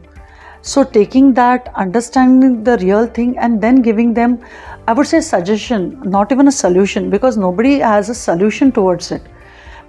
So 0.61 0.83
taking 0.83 1.33
that 1.35 1.71
understanding 1.75 2.63
the 2.65 2.77
real 2.77 3.07
thing 3.07 3.37
and 3.37 3.61
then 3.61 3.81
giving 3.81 4.13
them 4.13 4.39
i 4.87 4.93
would 4.93 5.07
say 5.07 5.21
suggestion 5.21 5.89
not 6.03 6.31
even 6.33 6.49
a 6.49 6.51
solution 6.51 7.09
because 7.09 7.37
nobody 7.37 7.75
has 7.79 8.09
a 8.09 8.15
solution 8.15 8.71
towards 8.71 9.11
it. 9.11 9.21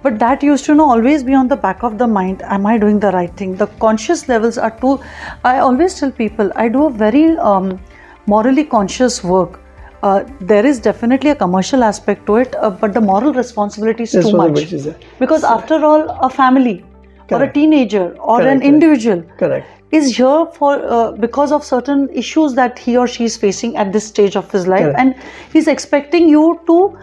But 0.03 0.17
that 0.19 0.41
used 0.41 0.65
to 0.65 0.71
you 0.71 0.77
know 0.77 0.89
always 0.89 1.23
be 1.23 1.33
on 1.35 1.47
the 1.47 1.57
back 1.57 1.83
of 1.83 1.97
the 1.97 2.07
mind 2.07 2.41
am 2.43 2.65
i 2.65 2.77
doing 2.77 2.99
the 2.99 3.11
right 3.11 3.35
thing? 3.37 3.55
The 3.55 3.67
conscious 3.85 4.27
levels 4.29 4.57
are 4.57 4.71
too 4.79 4.99
i 5.43 5.59
always 5.59 5.99
tell 5.99 6.11
people 6.11 6.51
i 6.55 6.69
do 6.69 6.85
a 6.85 6.89
very 6.89 7.37
um, 7.37 7.79
morally 8.27 8.63
conscious 8.63 9.23
work 9.23 9.59
uh, 10.03 10.23
there 10.39 10.65
is 10.65 10.79
definitely 10.79 11.29
a 11.29 11.35
commercial 11.35 11.83
aspect 11.83 12.25
to 12.25 12.37
it, 12.37 12.55
uh, 12.55 12.69
but 12.69 12.93
the 12.93 13.01
moral 13.01 13.33
responsibility 13.33 14.03
is 14.03 14.11
too 14.11 14.31
much. 14.35 14.73
is 14.73 14.89
Because 15.19 15.43
after 15.43 15.85
all, 15.85 16.09
a 16.09 16.29
family 16.29 16.83
or 17.29 17.43
a 17.43 17.53
teenager 17.53 18.15
or 18.17 18.39
Correct, 18.39 18.55
an 18.55 18.61
individual 18.61 19.23
Correct. 19.37 19.67
is 19.91 20.17
here 20.17 20.45
for 20.53 20.83
uh, 20.85 21.11
because 21.11 21.51
of 21.51 21.63
certain 21.63 22.09
issues 22.09 22.55
that 22.55 22.79
he 22.79 22.97
or 22.97 23.07
she 23.07 23.25
is 23.25 23.37
facing 23.37 23.77
at 23.77 23.93
this 23.93 24.07
stage 24.07 24.35
of 24.35 24.51
his 24.51 24.67
life, 24.67 24.81
Correct. 24.81 24.99
and 24.99 25.15
he's 25.53 25.67
expecting 25.67 26.27
you 26.27 26.59
to 26.65 26.97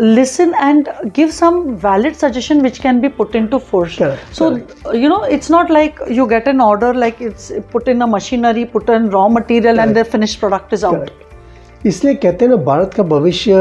listen 0.00 0.54
and 0.56 0.88
give 1.12 1.32
some 1.32 1.76
valid 1.76 2.16
suggestion 2.16 2.62
which 2.62 2.80
can 2.80 3.00
be 3.00 3.08
put 3.08 3.34
into 3.34 3.58
force 3.58 3.96
Correct, 3.96 4.34
so 4.34 4.56
uh, 4.86 4.92
you 4.92 5.08
know 5.08 5.22
it's 5.22 5.50
not 5.50 5.70
like 5.70 5.98
you 6.08 6.26
get 6.26 6.48
an 6.48 6.60
order 6.60 6.92
like 6.92 7.20
it's 7.20 7.52
put 7.70 7.88
in 7.88 8.02
a 8.02 8.06
machinery 8.06 8.64
put 8.64 8.88
in 8.88 9.10
raw 9.10 9.28
material 9.28 9.80
and 9.80 9.94
the 9.96 10.04
finished 10.04 10.40
product 10.40 10.72
is 10.72 10.84
out. 10.84 11.10
इसलिए 11.86 12.14
कहते 12.14 12.44
हैं 12.44 12.50
ना 12.50 12.56
भारत 12.64 12.94
का 12.94 13.02
भविष्य 13.02 13.54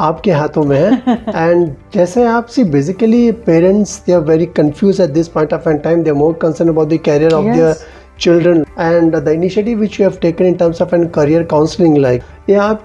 आपके 0.00 0.30
हाथों 0.32 0.62
में 0.64 0.76
है 0.76 1.16
एंड 1.36 1.68
जैसे 1.94 2.24
आप 2.26 2.46
see 2.54 2.64
basically 2.72 3.30
parents 3.46 3.96
they 4.06 4.12
are 4.12 4.20
very 4.30 4.46
confuse 4.56 5.00
at 5.00 5.10
this 5.10 5.28
point 5.28 5.52
of 5.54 5.68
and 5.68 5.82
time 5.82 6.02
they 6.02 6.10
are 6.10 6.16
more 6.16 6.32
concern 6.42 6.68
about 6.68 6.88
the 6.88 6.98
career 7.04 7.34
of 7.34 7.44
their 7.54 7.74
children 8.20 8.64
and 8.76 9.14
the 9.14 9.32
initiative 9.32 9.78
which 9.78 9.98
you 9.98 10.04
have 10.04 10.20
taken 10.20 10.46
in 10.46 10.56
terms 10.62 10.80
of 10.84 10.92
an 10.92 11.08
career 11.10 11.44
counseling 11.52 11.94
like 12.04 12.24
यहाँ 12.50 12.82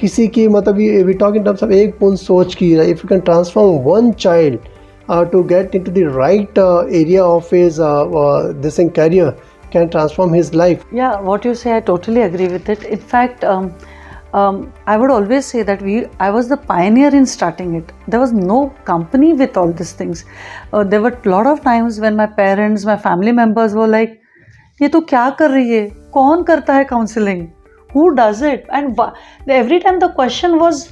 किसी 0.00 0.26
की 0.28 0.46
मतलब 0.48 0.76
we 1.06 1.12
talk 1.14 1.36
in 1.36 1.44
terms 1.44 1.62
of 1.62 1.70
एक 1.72 1.98
पुन 1.98 2.16
सोच 2.16 2.54
की 2.54 2.72
if 2.72 2.88
you 2.88 3.08
can 3.08 3.20
transform 3.20 3.78
one 3.84 4.10
child 4.20 4.58
to 5.32 5.42
get 5.44 5.74
in 5.74 5.82
to 5.82 5.92
the 5.92 6.12
right 6.16 6.58
area 6.94 7.24
of 7.24 7.54
is 7.54 7.78
this 8.62 8.80
in 8.80 8.88
career 8.96 9.30
can 9.72 9.88
transform 9.88 10.34
his 10.34 10.54
life 10.54 10.84
या 10.94 11.12
what 11.22 11.46
you 11.46 11.54
say 11.54 11.70
I 11.70 11.80
totally 11.86 12.22
agree 12.22 12.46
with 12.46 12.70
it 12.70 12.84
in 12.84 12.96
fact 13.12 13.44
I 14.34 14.96
would 14.96 15.10
always 15.10 15.42
say 15.44 15.62
that 15.64 15.82
we 15.82 16.02
I 16.20 16.30
was 16.30 16.52
the 16.52 16.58
pioneer 16.68 17.14
in 17.14 17.24
starting 17.24 17.76
it 17.76 17.92
there 18.10 18.20
was 18.20 18.34
no 18.34 18.64
company 18.86 19.32
with 19.32 19.58
all 19.58 19.72
this 19.72 19.98
things 20.00 20.24
there 20.74 21.00
were 21.00 21.18
lot 21.26 21.46
of 21.46 21.60
times 21.64 22.00
when 22.00 22.14
my 22.14 22.26
parents 22.36 22.86
my 22.86 22.96
family 22.96 23.32
members 23.32 23.74
वो 23.74 23.86
like 23.86 24.18
ये 24.80 24.88
तो 24.88 25.00
क्या 25.00 25.28
कर 25.30 25.50
रही 25.50 25.70
है? 25.70 25.86
कौन 26.12 26.42
करता 26.42 26.74
है 26.74 26.84
counselling 26.84 27.46
who 27.96 28.14
does 28.14 28.42
it? 28.42 28.66
And 28.70 28.98
every 29.48 29.80
time 29.80 29.98
the 30.06 30.12
question 30.22 30.58
was 30.58 30.86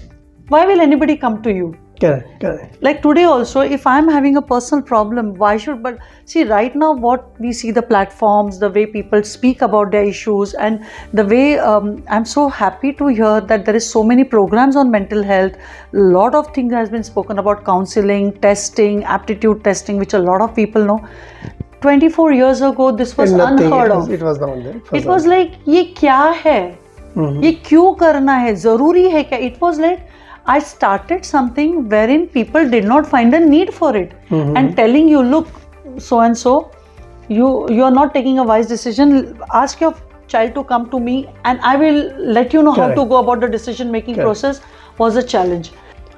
why 0.49 0.67
will 0.67 0.81
anybody 0.81 1.17
come 1.17 1.43
to 1.43 1.53
you? 1.53 1.75
Correct 2.01 2.41
correct. 2.41 2.83
Like 2.87 3.03
today 3.03 3.23
also 3.33 3.61
if 3.77 3.87
i'm 3.91 4.09
having 4.15 4.39
a 4.39 4.43
personal 4.47 4.83
problem 4.89 5.29
why 5.43 5.51
should 5.65 5.83
but 5.85 6.01
see 6.33 6.43
right 6.49 6.75
now 6.83 6.89
what 7.05 7.29
we 7.45 7.53
see 7.53 7.71
the 7.71 7.85
platforms 7.91 8.59
the 8.65 8.71
way 8.79 8.85
people 8.97 9.23
speak 9.23 9.63
about 9.67 9.93
their 9.93 10.09
issues 10.15 10.55
and 10.55 10.85
the 11.21 11.25
way 11.35 11.45
um, 11.59 12.03
i'm 12.17 12.27
so 12.33 12.49
happy 12.49 12.93
to 13.03 13.07
hear 13.21 13.41
that 13.53 13.65
there 13.71 13.81
is 13.83 13.89
so 13.89 14.05
many 14.11 14.25
programs 14.35 14.77
on 14.85 14.91
mental 14.91 15.23
health. 15.23 15.57
A 15.95 16.05
lot 16.19 16.35
of 16.35 16.53
things 16.53 16.73
has 16.81 16.91
been 16.91 17.05
spoken 17.05 17.39
about 17.47 17.65
counseling 17.65 18.33
testing 18.49 19.03
aptitude 19.05 19.63
testing 19.63 20.05
which 20.05 20.15
a 20.15 20.25
lot 20.29 20.47
of 20.49 20.55
people 20.63 20.85
know. 20.93 21.01
24 21.81 22.33
years 22.33 22.61
ago 22.61 22.91
this 23.03 23.17
was 23.17 23.33
unheard 23.33 23.91
of. 23.91 24.11
it 24.11 24.23
was, 24.23 24.39
it 24.39 24.47
was, 24.47 25.03
it 25.03 25.07
was 25.07 25.27
like 25.27 25.61
ye 25.65 25.93
kya 25.95 26.23
hai? 26.47 26.79
ये 27.17 27.53
क्यों 27.67 27.93
करना 27.95 28.37
है 28.37 28.55
ज़रूरी 28.55 29.09
है 29.11 29.23
क्या 29.33 29.39
it 29.49 29.61
was 29.65 29.79
like 29.79 30.01
I 30.47 30.59
started 30.59 31.25
something 31.25 31.77
wherein 31.89 32.27
people 32.29 32.69
did 32.69 32.85
not 32.85 33.07
find 33.07 33.35
a 33.35 33.41
need 33.41 33.73
for 33.75 33.97
it 33.97 34.11
and 34.33 34.77
telling 34.77 35.09
you 35.09 35.23
look 35.23 35.53
so 36.09 36.21
and 36.21 36.37
so 36.37 36.55
you 37.29 37.53
you 37.77 37.85
are 37.85 37.95
not 37.99 38.13
taking 38.15 38.39
a 38.39 38.45
wise 38.51 38.67
decision 38.67 39.15
ask 39.61 39.81
your 39.81 39.95
child 40.35 40.55
to 40.55 40.65
come 40.65 40.91
to 40.91 41.01
me 41.01 41.17
and 41.45 41.61
I 41.61 41.77
will 41.77 42.03
let 42.39 42.53
you 42.53 42.63
know 42.63 42.75
Correct. 42.75 42.99
how 42.99 43.03
to 43.03 43.09
go 43.09 43.17
about 43.19 43.41
the 43.41 43.49
decision 43.49 43.91
making 43.91 44.17
Correct. 44.17 44.27
process 44.27 44.61
was 44.99 45.17
a 45.17 45.23
challenge 45.23 45.73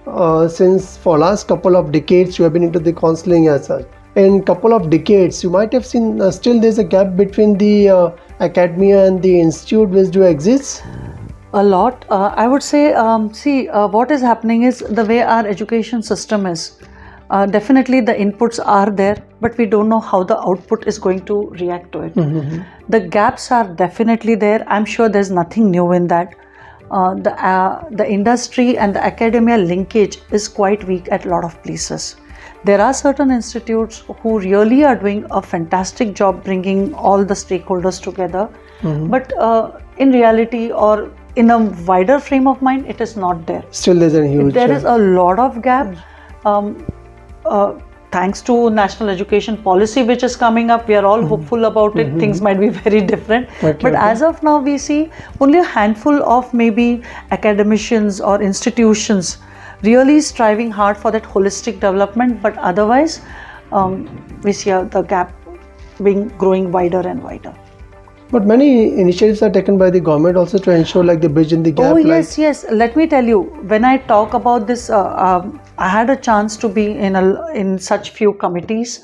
uh, 0.06 0.48
since 0.48 0.96
for 0.96 1.18
last 1.18 1.48
couple 1.48 1.76
of 1.76 1.92
decades 1.92 2.38
you 2.38 2.44
have 2.44 2.52
been 2.52 2.62
into 2.62 2.78
the 2.78 2.92
counseling 2.92 3.48
as 3.48 3.66
such 3.66 3.86
in 4.16 4.42
couple 4.42 4.72
of 4.72 4.90
decades 4.90 5.42
you 5.44 5.50
might 5.50 5.72
have 5.72 5.86
seen 5.86 6.20
uh, 6.20 6.30
still 6.30 6.60
there's 6.60 6.78
a 6.78 6.84
gap 6.84 7.16
between 7.16 7.56
the 7.58 7.88
uh, 7.88 8.10
academia 8.40 9.04
and 9.06 9.22
the 9.22 9.40
institute 9.40 9.88
which 9.90 10.10
do 10.10 10.22
exist 10.22 10.82
A 11.52 11.62
lot. 11.62 12.04
Uh, 12.10 12.34
I 12.36 12.46
would 12.48 12.62
say, 12.62 12.92
um, 12.92 13.32
see, 13.32 13.68
uh, 13.68 13.86
what 13.88 14.10
is 14.10 14.20
happening 14.20 14.64
is 14.64 14.80
the 14.80 15.04
way 15.04 15.22
our 15.22 15.46
education 15.46 16.02
system 16.02 16.44
is. 16.44 16.78
Uh, 17.30 17.46
definitely, 17.46 18.00
the 18.00 18.12
inputs 18.12 18.60
are 18.64 18.90
there, 18.90 19.16
but 19.40 19.56
we 19.56 19.66
don't 19.66 19.88
know 19.88 20.00
how 20.00 20.22
the 20.22 20.38
output 20.40 20.86
is 20.86 20.98
going 20.98 21.24
to 21.30 21.48
react 21.60 21.92
to 21.92 22.02
it. 22.02 22.14
The 22.88 23.00
gaps 23.00 23.50
are 23.50 23.66
definitely 23.68 24.34
there. 24.34 24.64
I'm 24.68 24.84
sure 24.84 25.08
there's 25.08 25.30
nothing 25.30 25.70
new 25.70 25.92
in 25.92 26.08
that. 26.08 26.34
Uh, 26.90 27.14
the 27.14 27.32
uh, 27.52 27.88
the 27.90 28.08
industry 28.18 28.76
and 28.76 28.94
the 28.94 29.02
academia 29.04 29.56
linkage 29.56 30.18
is 30.30 30.46
quite 30.48 30.84
weak 30.84 31.08
at 31.10 31.24
a 31.26 31.28
lot 31.28 31.44
of 31.44 31.60
places. 31.62 32.16
There 32.64 32.80
are 32.80 32.92
certain 32.92 33.30
institutes 33.30 34.02
who 34.22 34.38
really 34.40 34.84
are 34.84 34.96
doing 34.96 35.24
a 35.30 35.42
fantastic 35.42 36.14
job 36.14 36.42
bringing 36.44 36.94
all 36.94 37.24
the 37.24 37.34
stakeholders 37.34 38.02
together, 38.02 38.48
but 38.82 39.32
uh, 39.38 39.72
in 39.98 40.12
reality 40.12 40.70
or 40.72 41.10
in 41.36 41.50
a 41.50 41.58
wider 41.58 42.18
frame 42.18 42.46
of 42.48 42.60
mind, 42.62 42.86
it 42.86 43.00
is 43.00 43.16
not 43.16 43.46
there. 43.46 43.64
still 43.70 43.98
there's 43.98 44.14
a 44.14 44.26
huge 44.26 44.54
There 44.54 44.72
uh, 44.72 44.96
a 44.96 44.98
lot 44.98 45.38
of 45.38 45.60
gap. 45.62 45.96
Um, 46.44 46.84
uh, 47.44 47.74
thanks 48.12 48.40
to 48.40 48.70
national 48.70 49.10
education 49.10 49.56
policy 49.62 50.02
which 50.02 50.22
is 50.22 50.36
coming 50.36 50.70
up, 50.70 50.88
we 50.88 50.94
are 50.94 51.04
all 51.04 51.24
hopeful 51.26 51.66
about 51.66 51.98
it. 51.98 52.12
Things 52.18 52.40
might 52.40 52.58
be 52.58 52.68
very 52.84 53.00
different, 53.00 53.48
Okay, 53.62 53.72
but 53.72 53.92
okay. 53.94 53.96
as 53.96 54.22
of 54.22 54.42
now, 54.42 54.58
we 54.58 54.78
see 54.78 55.10
only 55.40 55.58
a 55.58 55.64
handful 55.64 56.22
of 56.22 56.52
maybe 56.54 57.02
academicians 57.30 58.20
or 58.20 58.40
institutions 58.40 59.38
really 59.86 60.20
striving 60.20 60.70
hard 60.70 60.96
for 60.96 61.10
that 61.10 61.24
holistic 61.24 61.80
development. 61.86 62.42
But 62.42 62.58
otherwise, 62.58 63.20
um, 63.72 64.08
we 64.42 64.52
see 64.52 64.70
the 64.70 65.02
gap 65.02 65.32
being 66.02 66.28
growing 66.44 66.72
wider 66.72 67.00
and 67.14 67.22
wider. 67.30 67.54
but 68.30 68.46
many 68.50 68.68
initiatives 69.00 69.40
are 69.42 69.50
taken 69.50 69.78
by 69.78 69.88
the 69.88 70.00
government 70.00 70.36
also 70.36 70.58
to 70.58 70.70
ensure 70.70 71.04
like 71.04 71.20
the 71.20 71.28
bridge 71.28 71.52
in 71.52 71.62
the 71.62 71.70
gap 71.70 71.92
Oh 71.92 71.94
like 71.94 72.06
yes, 72.06 72.38
yes. 72.38 72.64
Let 72.70 72.96
me 72.96 73.06
tell 73.06 73.24
you, 73.24 73.42
when 73.72 73.84
I 73.84 73.98
talk 73.98 74.34
about 74.34 74.66
this, 74.66 74.90
uh, 74.90 75.14
um, 75.26 75.60
I 75.78 75.88
had 75.88 76.10
a 76.10 76.16
chance 76.16 76.56
to 76.64 76.68
be 76.68 76.86
in 77.08 77.16
a 77.16 77.24
in 77.62 77.78
such 77.78 78.10
few 78.10 78.32
committees. 78.44 79.00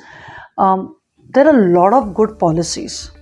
Um, 0.59 0.97
there 1.37 1.47
are 1.47 1.59
a 1.59 1.69
lot 1.79 1.93
of 1.93 2.15
good 2.15 2.39
policies. 2.39 3.12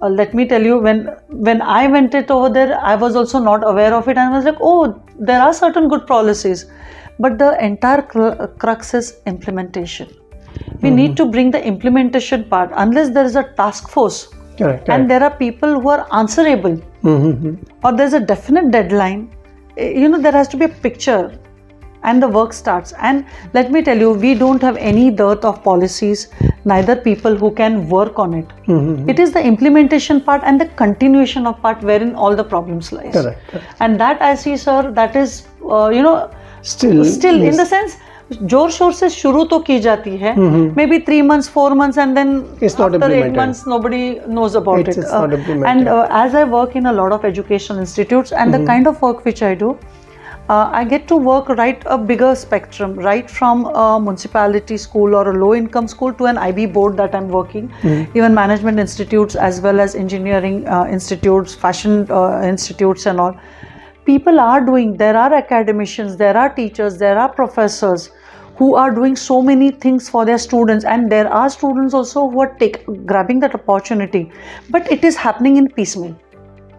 Uh, 0.00 0.08
let 0.08 0.32
me 0.34 0.46
tell 0.46 0.62
you, 0.62 0.78
when 0.78 1.02
when 1.50 1.60
I 1.62 1.86
went 1.86 2.14
it 2.14 2.30
over 2.30 2.48
there, 2.48 2.78
I 2.92 2.94
was 2.96 3.14
also 3.14 3.38
not 3.38 3.68
aware 3.72 3.94
of 3.94 4.08
it, 4.08 4.16
and 4.16 4.32
I 4.32 4.36
was 4.36 4.46
like, 4.46 4.62
oh, 4.72 4.80
there 5.18 5.42
are 5.42 5.52
certain 5.52 5.88
good 5.88 6.06
policies, 6.06 6.64
but 7.24 7.38
the 7.42 7.50
entire 7.70 8.02
cru- 8.12 8.36
crux 8.64 8.94
is 9.00 9.08
implementation. 9.32 10.08
We 10.82 10.90
need 10.90 11.16
to 11.18 11.24
bring 11.34 11.50
the 11.50 11.60
implementation 11.72 12.44
part. 12.54 12.70
Unless 12.84 13.10
there 13.18 13.24
is 13.24 13.36
a 13.36 13.44
task 13.60 13.88
force 13.88 14.18
correct, 14.58 14.88
and 14.88 15.08
correct. 15.08 15.08
there 15.12 15.22
are 15.28 15.30
people 15.44 15.78
who 15.80 15.88
are 15.96 16.02
answerable 16.22 16.74
Mhm. 17.02 17.54
or 17.84 17.92
there's 18.00 18.16
a 18.18 18.20
definite 18.32 18.66
deadline 18.74 19.22
eh, 19.76 19.88
you 20.02 20.08
know 20.12 20.20
there 20.26 20.36
has 20.40 20.48
to 20.54 20.58
be 20.62 20.66
a 20.66 20.74
picture 20.86 21.22
and 22.10 22.22
the 22.24 22.28
work 22.36 22.52
starts 22.58 22.92
and 23.10 23.24
let 23.56 23.70
me 23.76 23.80
tell 23.88 24.02
you 24.04 24.10
we 24.26 24.32
don't 24.42 24.66
have 24.68 24.76
any 24.90 25.06
dearth 25.22 25.44
of 25.50 25.62
policies 25.68 26.24
neither 26.72 26.96
people 27.08 27.36
who 27.42 27.50
can 27.62 27.78
work 27.94 28.18
on 28.26 28.34
it 28.40 28.52
Mhm. 28.66 29.08
it 29.14 29.24
is 29.24 29.32
the 29.38 29.42
implementation 29.52 30.20
part 30.28 30.46
and 30.52 30.64
the 30.64 30.68
continuation 30.82 31.46
of 31.52 31.58
part 31.66 31.88
wherein 31.92 32.14
all 32.26 32.38
the 32.42 32.46
problems 32.54 32.92
lies 32.98 33.12
correct, 33.18 33.40
correct. 33.52 33.82
and 33.86 34.04
that 34.04 34.26
i 34.30 34.32
see 34.44 34.56
sir 34.66 34.78
that 35.00 35.18
is 35.24 35.36
uh, 35.74 35.88
you 35.98 36.02
know 36.08 36.16
still 36.70 37.04
still 37.12 37.42
in 37.42 37.56
the 37.56 37.64
sense 37.66 37.96
ज़ोर 38.42 38.70
शोर 38.70 38.92
से 38.92 39.08
शुरू 39.10 39.44
तो 39.44 39.58
की 39.68 39.78
जाती 39.86 40.16
है 40.16 40.34
may 40.76 40.86
be 40.86 40.98
three 41.06 41.20
months 41.22 41.48
four 41.54 41.74
months 41.74 41.98
and 41.98 42.14
then 42.14 42.36
after 42.64 43.12
eight 43.12 43.36
months 43.38 43.64
nobody 43.68 44.04
knows 44.34 44.56
about 44.56 44.88
it 44.88 44.98
and 44.98 45.88
as 45.88 46.36
I 46.36 46.44
work 46.58 46.76
in 46.76 46.84
a 46.84 46.92
lot 46.92 47.12
of 47.12 47.26
education 47.26 47.80
institutes 47.80 48.32
and 48.32 48.54
the 48.56 48.66
kind 48.66 48.88
of 48.88 49.04
work 49.04 49.22
which 49.26 49.42
I 49.44 49.54
do 49.64 49.76
Uh, 50.48 50.68
I 50.72 50.84
get 50.84 51.06
to 51.08 51.16
work 51.16 51.48
right 51.48 51.82
a 51.86 51.96
bigger 51.96 52.34
spectrum, 52.34 52.94
right 52.94 53.30
from 53.30 53.64
a 53.66 54.00
municipality 54.00 54.76
school 54.76 55.14
or 55.14 55.30
a 55.30 55.32
low 55.32 55.54
income 55.54 55.86
school 55.86 56.12
to 56.14 56.26
an 56.26 56.36
IB 56.36 56.66
board 56.66 56.96
that 56.96 57.14
I'm 57.14 57.28
working, 57.28 57.68
mm-hmm. 57.68 58.18
even 58.18 58.34
management 58.34 58.80
institutes 58.80 59.36
as 59.36 59.60
well 59.60 59.80
as 59.80 59.94
engineering 59.94 60.66
uh, 60.66 60.86
institutes, 60.90 61.54
fashion 61.54 62.06
uh, 62.10 62.42
institutes, 62.42 63.06
and 63.06 63.20
all. 63.20 63.36
People 64.04 64.40
are 64.40 64.60
doing 64.64 64.96
there 64.96 65.16
are 65.16 65.32
academicians 65.34 66.16
there 66.16 66.36
are 66.36 66.48
teachers 66.54 66.98
there 66.98 67.18
are 67.18 67.28
professors 67.28 68.10
who 68.56 68.74
are 68.74 68.90
doing 68.94 69.16
so 69.16 69.40
many 69.42 69.70
things 69.70 70.08
for 70.08 70.24
their 70.24 70.38
students 70.38 70.84
and 70.84 71.10
there 71.10 71.28
are 71.28 71.48
students 71.50 71.94
also 71.94 72.28
who 72.28 72.40
are 72.40 72.54
take, 72.58 72.84
grabbing 73.06 73.40
that 73.40 73.54
opportunity 73.54 74.30
but 74.70 74.90
it 74.90 75.04
is 75.04 75.16
happening 75.16 75.56
in 75.56 75.68
piecemeal 75.70 76.16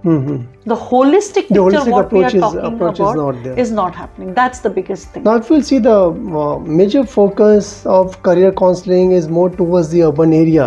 Mhm. 0.03 0.39
The 0.65 0.75
holistic 0.75 1.48
The 1.48 1.56
picture, 1.56 1.62
holistic 1.62 1.92
what 1.92 2.12
we 2.12 2.24
are 2.24 2.27
approach 2.27 2.34
is- 2.36 2.42
talking 2.42 2.60
approach 2.70 3.00
is 3.00 3.13
not 3.20 3.38
there. 3.44 3.60
is 3.63 3.70
not 3.75 3.96
happening. 4.00 4.34
That's 4.39 4.60
the 4.60 4.70
biggest 4.77 5.13
thing. 5.13 5.24
Now, 5.27 5.36
if 5.42 5.50
you'll 5.50 5.62
see 5.68 5.80
the 5.86 5.94
uh, 6.42 6.60
major 6.80 7.03
focus 7.06 7.70
of 7.86 8.18
career 8.22 8.51
counseling 8.51 9.13
is 9.20 9.30
more 9.38 9.50
towards 9.62 9.92
the 9.92 10.03
urban 10.08 10.34
area, 10.39 10.65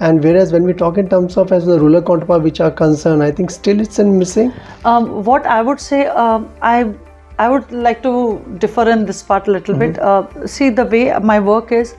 and 0.00 0.22
whereas 0.22 0.52
when 0.52 0.64
we 0.64 0.72
talk 0.74 0.98
in 0.98 1.08
terms 1.08 1.36
of 1.38 1.52
as 1.52 1.64
the 1.66 1.78
rural 1.80 2.02
counterpart 2.02 2.42
which 2.42 2.60
are 2.60 2.70
concerned, 2.70 3.22
I 3.22 3.30
think 3.30 3.50
still 3.50 3.80
it's 3.80 3.98
in 3.98 4.18
missing. 4.18 4.52
Um, 4.84 5.24
what 5.24 5.46
I 5.46 5.62
would 5.62 5.80
say, 5.80 6.06
um, 6.06 6.48
I 6.62 6.92
I 7.38 7.48
would 7.48 7.70
like 7.72 8.02
to 8.02 8.40
differ 8.58 8.88
in 8.90 9.06
this 9.06 9.22
part 9.22 9.48
a 9.48 9.50
little 9.52 9.74
bit. 9.74 9.98
Uh, 9.98 10.46
see, 10.46 10.68
the 10.70 10.84
way 10.84 11.00
my 11.30 11.38
work 11.40 11.72
is, 11.72 11.94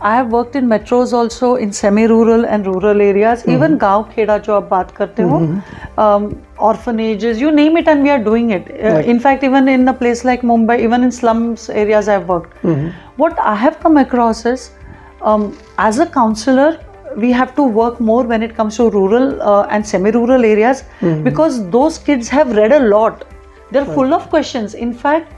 I 0.00 0.14
have 0.16 0.30
worked 0.32 0.56
in 0.56 0.66
metros 0.72 1.12
also 1.12 1.54
in 1.56 1.72
semi-rural 1.72 2.44
and 2.46 2.66
rural 2.66 3.00
areas. 3.00 3.44
Even 3.54 3.76
गांव 3.78 4.02
खेड़ा 4.14 4.36
जो 4.46 4.54
आप 4.54 4.68
बात 4.70 4.90
करते 4.96 5.22
हो, 5.22 5.38
um, 6.06 6.26
orphanages, 6.70 7.40
you 7.40 7.50
name 7.50 7.76
it, 7.82 7.88
and 7.88 8.02
we 8.02 8.10
are 8.16 8.22
doing 8.30 8.50
it. 8.58 8.68
Uh, 8.70 8.94
Right. 8.96 9.06
In 9.14 9.20
fact, 9.26 9.44
even 9.50 9.68
in 9.76 9.88
a 9.88 9.94
place 10.02 10.24
like 10.30 10.42
Mumbai, 10.52 10.78
even 10.88 11.02
in 11.08 11.10
slums 11.20 11.68
areas, 11.70 12.08
I 12.08 12.18
have 12.18 12.28
worked. 12.28 12.66
What 13.24 13.38
I 13.38 13.54
have 13.54 13.80
come 13.86 13.96
across 13.96 14.44
is, 14.54 14.70
um, 15.22 15.48
as 15.78 15.98
a 15.98 16.06
counselor, 16.18 16.68
we 17.17 17.31
have 17.31 17.55
to 17.55 17.63
work 17.63 17.99
more 17.99 18.23
when 18.23 18.43
it 18.43 18.55
comes 18.55 18.77
to 18.77 18.89
rural 18.89 19.41
uh, 19.41 19.67
and 19.69 19.85
semi-rural 19.85 20.45
areas 20.45 20.83
because 21.23 21.69
those 21.69 21.97
kids 21.97 22.29
have 22.29 22.55
read 22.55 22.71
a 22.71 22.79
lot. 22.79 23.25
They're 23.71 23.85
full 23.85 24.13
of 24.13 24.29
questions. 24.29 24.73
In 24.73 24.93
fact, 24.93 25.33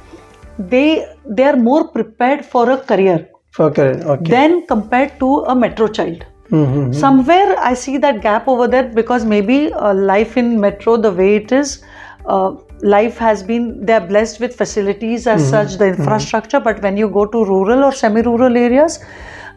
they 0.58 1.06
they 1.26 1.44
are 1.44 1.56
more 1.56 1.88
prepared 1.88 2.46
for 2.46 2.70
a 2.70 2.78
career 2.78 3.28
For 3.52 3.72
career, 3.72 4.02
okay. 4.16 4.30
than 4.32 4.66
compared 4.68 5.20
to 5.20 5.28
a 5.48 5.56
metro 5.56 5.88
child. 5.88 6.26
Mhm. 6.50 6.94
Somewhere 6.94 7.56
I 7.60 7.74
see 7.74 7.98
that 7.98 8.22
gap 8.22 8.48
over 8.48 8.68
there 8.68 8.90
because 9.00 9.26
maybe 9.26 9.74
uh, 9.74 9.94
life 9.94 10.38
in 10.38 10.60
metro, 10.60 10.98
the 10.98 11.12
way 11.12 11.36
it 11.36 11.52
is, 11.52 11.82
uh, 12.26 12.52
life 12.82 13.18
has 13.18 13.44
been 13.44 13.86
they 13.86 13.94
are 13.94 14.06
blessed 14.08 14.40
with 14.40 14.56
facilities 14.56 15.26
as 15.28 15.48
such, 15.50 15.78
the 15.78 15.88
infrastructure. 15.88 16.60
But 16.60 16.82
when 16.82 16.98
you 16.98 17.10
go 17.10 17.26
to 17.26 17.46
rural 17.46 17.84
or 17.84 17.92
semi-rural 17.92 18.58
areas, 18.58 19.00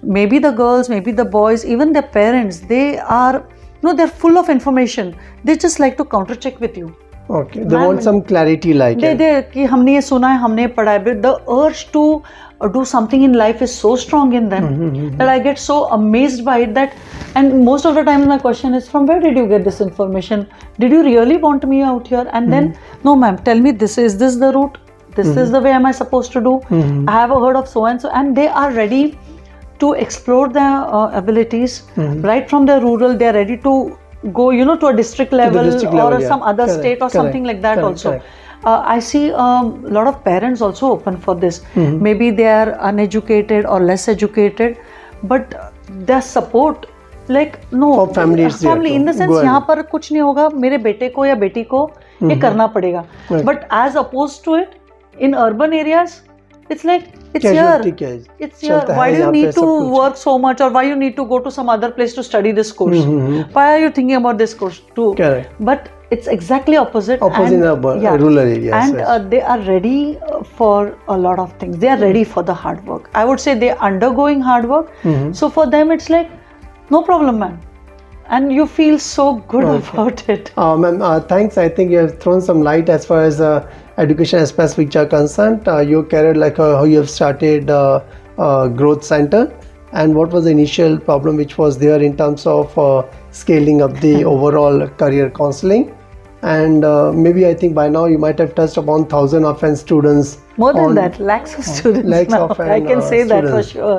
maybe 0.05 0.39
the 0.39 0.51
girls, 0.51 0.89
maybe 0.89 1.11
the 1.11 1.25
boys, 1.25 1.65
even 1.65 1.93
their 1.93 2.09
parents, 2.19 2.59
they 2.59 2.97
are 2.99 3.45
no, 3.83 3.93
they're 3.95 4.07
full 4.07 4.37
of 4.37 4.49
information. 4.49 5.15
They 5.43 5.57
just 5.57 5.79
like 5.79 5.97
to 5.97 6.05
counter 6.05 6.35
check 6.35 6.59
with 6.59 6.77
you. 6.77 6.95
Okay, 7.29 7.63
they 7.63 7.75
Ma'am, 7.75 7.85
want 7.87 8.03
some 8.03 8.21
clarity 8.21 8.73
like 8.73 8.97
they 8.99 9.11
it. 9.11 9.17
दे 9.17 9.41
कि 9.53 9.63
हमने 9.71 9.93
ये 9.93 10.01
सुना 10.01 10.27
है 10.27 10.37
हमने 10.39 10.65
पढ़ा 10.77 10.91
है 10.91 11.03
but 11.03 11.21
the 11.21 11.31
urge 11.49 11.91
to 11.93 12.01
uh, 12.59 12.67
do 12.67 12.83
something 12.83 13.23
in 13.23 13.33
life 13.33 13.61
is 13.61 13.73
so 13.73 13.95
strong 13.95 14.33
in 14.33 14.49
them 14.49 14.67
that 15.17 15.29
I 15.29 15.39
get 15.39 15.57
so 15.57 15.85
amazed 15.97 16.43
by 16.43 16.57
it 16.65 16.73
that 16.73 16.93
and 17.35 17.63
most 17.63 17.85
of 17.85 17.95
the 17.95 18.03
time 18.03 18.27
my 18.27 18.37
question 18.37 18.73
is 18.73 18.89
from 18.89 19.05
where 19.05 19.21
did 19.21 19.37
you 19.37 19.47
get 19.47 19.63
this 19.63 19.79
information 19.79 20.45
did 20.79 20.91
you 20.91 21.03
really 21.03 21.37
want 21.37 21.63
me 21.73 21.81
out 21.81 22.07
here 22.07 22.27
and 22.33 22.51
then 22.51 22.77
no 23.05 23.15
ma'am 23.15 23.37
tell 23.37 23.59
me 23.67 23.71
this 23.71 23.97
is 23.97 24.17
this 24.17 24.35
the 24.35 24.51
route 24.51 24.77
this 25.15 25.27
is 25.45 25.51
the 25.51 25.61
way 25.61 25.71
am 25.71 25.85
I 25.85 25.91
supposed 25.91 26.33
to 26.33 26.41
do 26.41 26.59
I 27.07 27.11
have 27.21 27.29
heard 27.29 27.55
of 27.55 27.67
so 27.67 27.85
and 27.85 28.01
so 28.01 28.09
and 28.09 28.35
they 28.35 28.47
are 28.47 28.71
ready 28.73 29.17
to 29.79 29.93
explore 29.93 30.47
their 30.49 30.77
uh, 30.99 31.09
abilities 31.17 31.83
right 32.29 32.49
from 32.49 32.65
the 32.65 32.79
rural 32.81 33.17
they 33.17 33.27
are 33.27 33.33
ready 33.33 33.57
to 33.57 33.97
go 34.33 34.51
you 34.51 34.63
know 34.65 34.75
to 34.77 34.87
a 34.87 34.95
district 34.95 35.31
level, 35.33 35.63
district 35.63 35.93
or 35.93 35.97
level, 35.97 36.21
yeah. 36.21 36.27
some 36.27 36.43
other 36.43 36.65
Correct, 36.65 36.79
state 36.79 36.97
or 36.97 37.09
correct, 37.09 37.13
something 37.13 37.43
like 37.43 37.61
that 37.61 37.75
correct, 37.75 37.87
also 37.87 38.09
correct. 38.09 38.25
uh, 38.65 38.81
I 38.85 38.99
see 38.99 39.29
a 39.29 39.37
um, 39.37 39.83
lot 39.83 40.05
of 40.07 40.23
parents 40.23 40.61
also 40.61 40.91
open 40.91 41.17
for 41.17 41.33
this. 41.35 41.61
Mm-hmm. 41.73 42.03
Maybe 42.03 42.29
they 42.29 42.47
are 42.47 42.77
uneducated 42.81 43.65
or 43.65 43.79
less 43.79 44.07
educated, 44.07 44.77
but 45.23 45.55
their 45.89 46.21
support 46.21 46.85
like 47.27 47.57
no 47.71 47.89
For 47.95 48.13
family 48.13 48.43
is 48.43 48.59
there 48.59 48.71
family 48.71 48.89
to 48.91 48.95
in 48.95 49.05
the 49.05 49.13
go 49.13 49.17
sense 49.17 49.31
ahead. 49.31 49.45
यहाँ 49.45 49.65
पर 49.67 49.81
कुछ 49.95 50.11
नहीं 50.11 50.21
होगा 50.21 50.47
मेरे 50.65 50.77
बेटे 50.85 51.09
को 51.17 51.25
या 51.25 51.35
बेटी 51.45 51.63
को 51.73 51.89
ये 52.29 52.35
करना 52.45 52.67
पड़ेगा 52.77 53.03
Right. 53.29 53.45
but 53.45 53.65
as 53.71 53.95
opposed 53.95 54.43
to 54.43 54.55
it 54.61 54.75
in 55.27 55.33
urban 55.33 55.73
areas 55.73 56.21
it's 56.69 56.83
like 56.83 57.07
it's 57.34 57.44
your. 57.44 57.82
here. 57.82 58.24
It's 58.38 58.60
here. 58.60 58.82
Why 58.86 59.10
do 59.12 59.18
you 59.18 59.32
need 59.32 59.54
to 59.54 59.90
work 59.90 60.16
so 60.16 60.38
much 60.38 60.60
or 60.60 60.70
why 60.70 60.84
you 60.84 60.96
need 60.96 61.16
to 61.16 61.24
go 61.24 61.38
to 61.40 61.50
some 61.50 61.68
other 61.68 61.90
place 61.90 62.14
to 62.14 62.22
study 62.22 62.52
this 62.52 62.70
hmm, 62.70 62.76
course? 62.76 62.96
Mm-hmm. 62.96 63.52
Why 63.52 63.66
are 63.74 63.80
you 63.80 63.90
thinking 63.90 64.16
about 64.16 64.38
this 64.38 64.54
course 64.54 64.80
too? 64.94 65.14
Correct. 65.16 65.52
But 65.60 65.90
it's 66.10 66.26
exactly 66.28 66.76
opposite. 66.76 67.20
Opposite 67.20 67.54
and, 67.54 67.62
the 67.62 67.88
uh, 67.88 67.94
yeah, 68.00 68.16
rural 68.16 68.38
areas. 68.38 68.72
And 68.72 68.98
yes. 68.98 69.08
uh, 69.08 69.18
they 69.18 69.40
are 69.40 69.60
ready 69.60 70.18
uh, 70.18 70.42
for 70.42 70.98
a 71.08 71.16
lot 71.16 71.38
of 71.38 71.52
things. 71.58 71.78
They 71.78 71.88
are 71.88 71.98
ready 71.98 72.24
for 72.24 72.42
the 72.42 72.54
hard 72.54 72.84
work. 72.86 73.10
I 73.14 73.24
would 73.24 73.40
say 73.40 73.58
they're 73.58 73.78
undergoing 73.78 74.40
hard 74.40 74.68
work. 74.68 74.92
Mm-hmm. 75.02 75.32
So 75.32 75.50
for 75.50 75.68
them, 75.68 75.90
it's 75.90 76.08
like, 76.08 76.30
no 76.90 77.02
problem, 77.02 77.40
man 77.40 77.60
and 78.28 78.52
you 78.52 78.66
feel 78.66 78.98
so 78.98 79.34
good 79.34 79.64
okay. 79.64 79.88
about 79.92 80.28
it. 80.28 80.52
Uh, 80.56 80.72
um, 80.72 80.84
and, 80.84 81.02
uh, 81.02 81.20
thanks. 81.20 81.58
I 81.58 81.68
think 81.68 81.90
you 81.90 81.98
have 81.98 82.18
thrown 82.20 82.40
some 82.40 82.62
light 82.62 82.88
as 82.88 83.06
far 83.06 83.22
as 83.22 83.40
uh, 83.40 83.70
education 83.98 84.40
aspects 84.40 84.76
which 84.76 84.96
are 84.96 85.06
concerned. 85.06 85.66
Uh, 85.68 85.78
your 85.78 86.02
career, 86.02 86.34
like 86.34 86.58
uh, 86.58 86.76
how 86.76 86.84
you 86.84 86.96
have 86.98 87.10
started 87.10 87.70
uh, 87.70 88.00
uh, 88.38 88.68
Growth 88.68 89.04
Center, 89.04 89.52
and 89.92 90.14
what 90.14 90.30
was 90.30 90.44
the 90.44 90.50
initial 90.50 90.98
problem 90.98 91.36
which 91.36 91.58
was 91.58 91.78
there 91.78 92.00
in 92.02 92.16
terms 92.16 92.46
of 92.46 92.78
uh, 92.78 93.02
scaling 93.30 93.82
up 93.82 93.92
the 94.00 94.24
overall 94.34 94.88
career 94.88 95.30
counseling. 95.30 95.94
And 96.42 96.84
uh, 96.84 97.12
maybe 97.12 97.46
I 97.46 97.54
think 97.54 97.74
by 97.74 97.88
now 97.88 98.04
you 98.04 98.18
might 98.18 98.38
have 98.38 98.54
touched 98.54 98.76
upon 98.76 99.06
thousand 99.06 99.44
of 99.44 99.62
and 99.62 99.76
students. 99.76 100.38
more 100.62 100.72
than 100.72 100.94
that 100.94 101.18
lakhs 101.28 101.54
of 101.58 101.64
students 101.70 102.08
lakhs 102.08 102.32
now 102.34 102.46
of 102.52 102.60
i 102.74 102.80
can 102.80 103.00
say 103.08 103.22
that 103.32 103.48
for 103.54 103.62
sure 103.62 103.98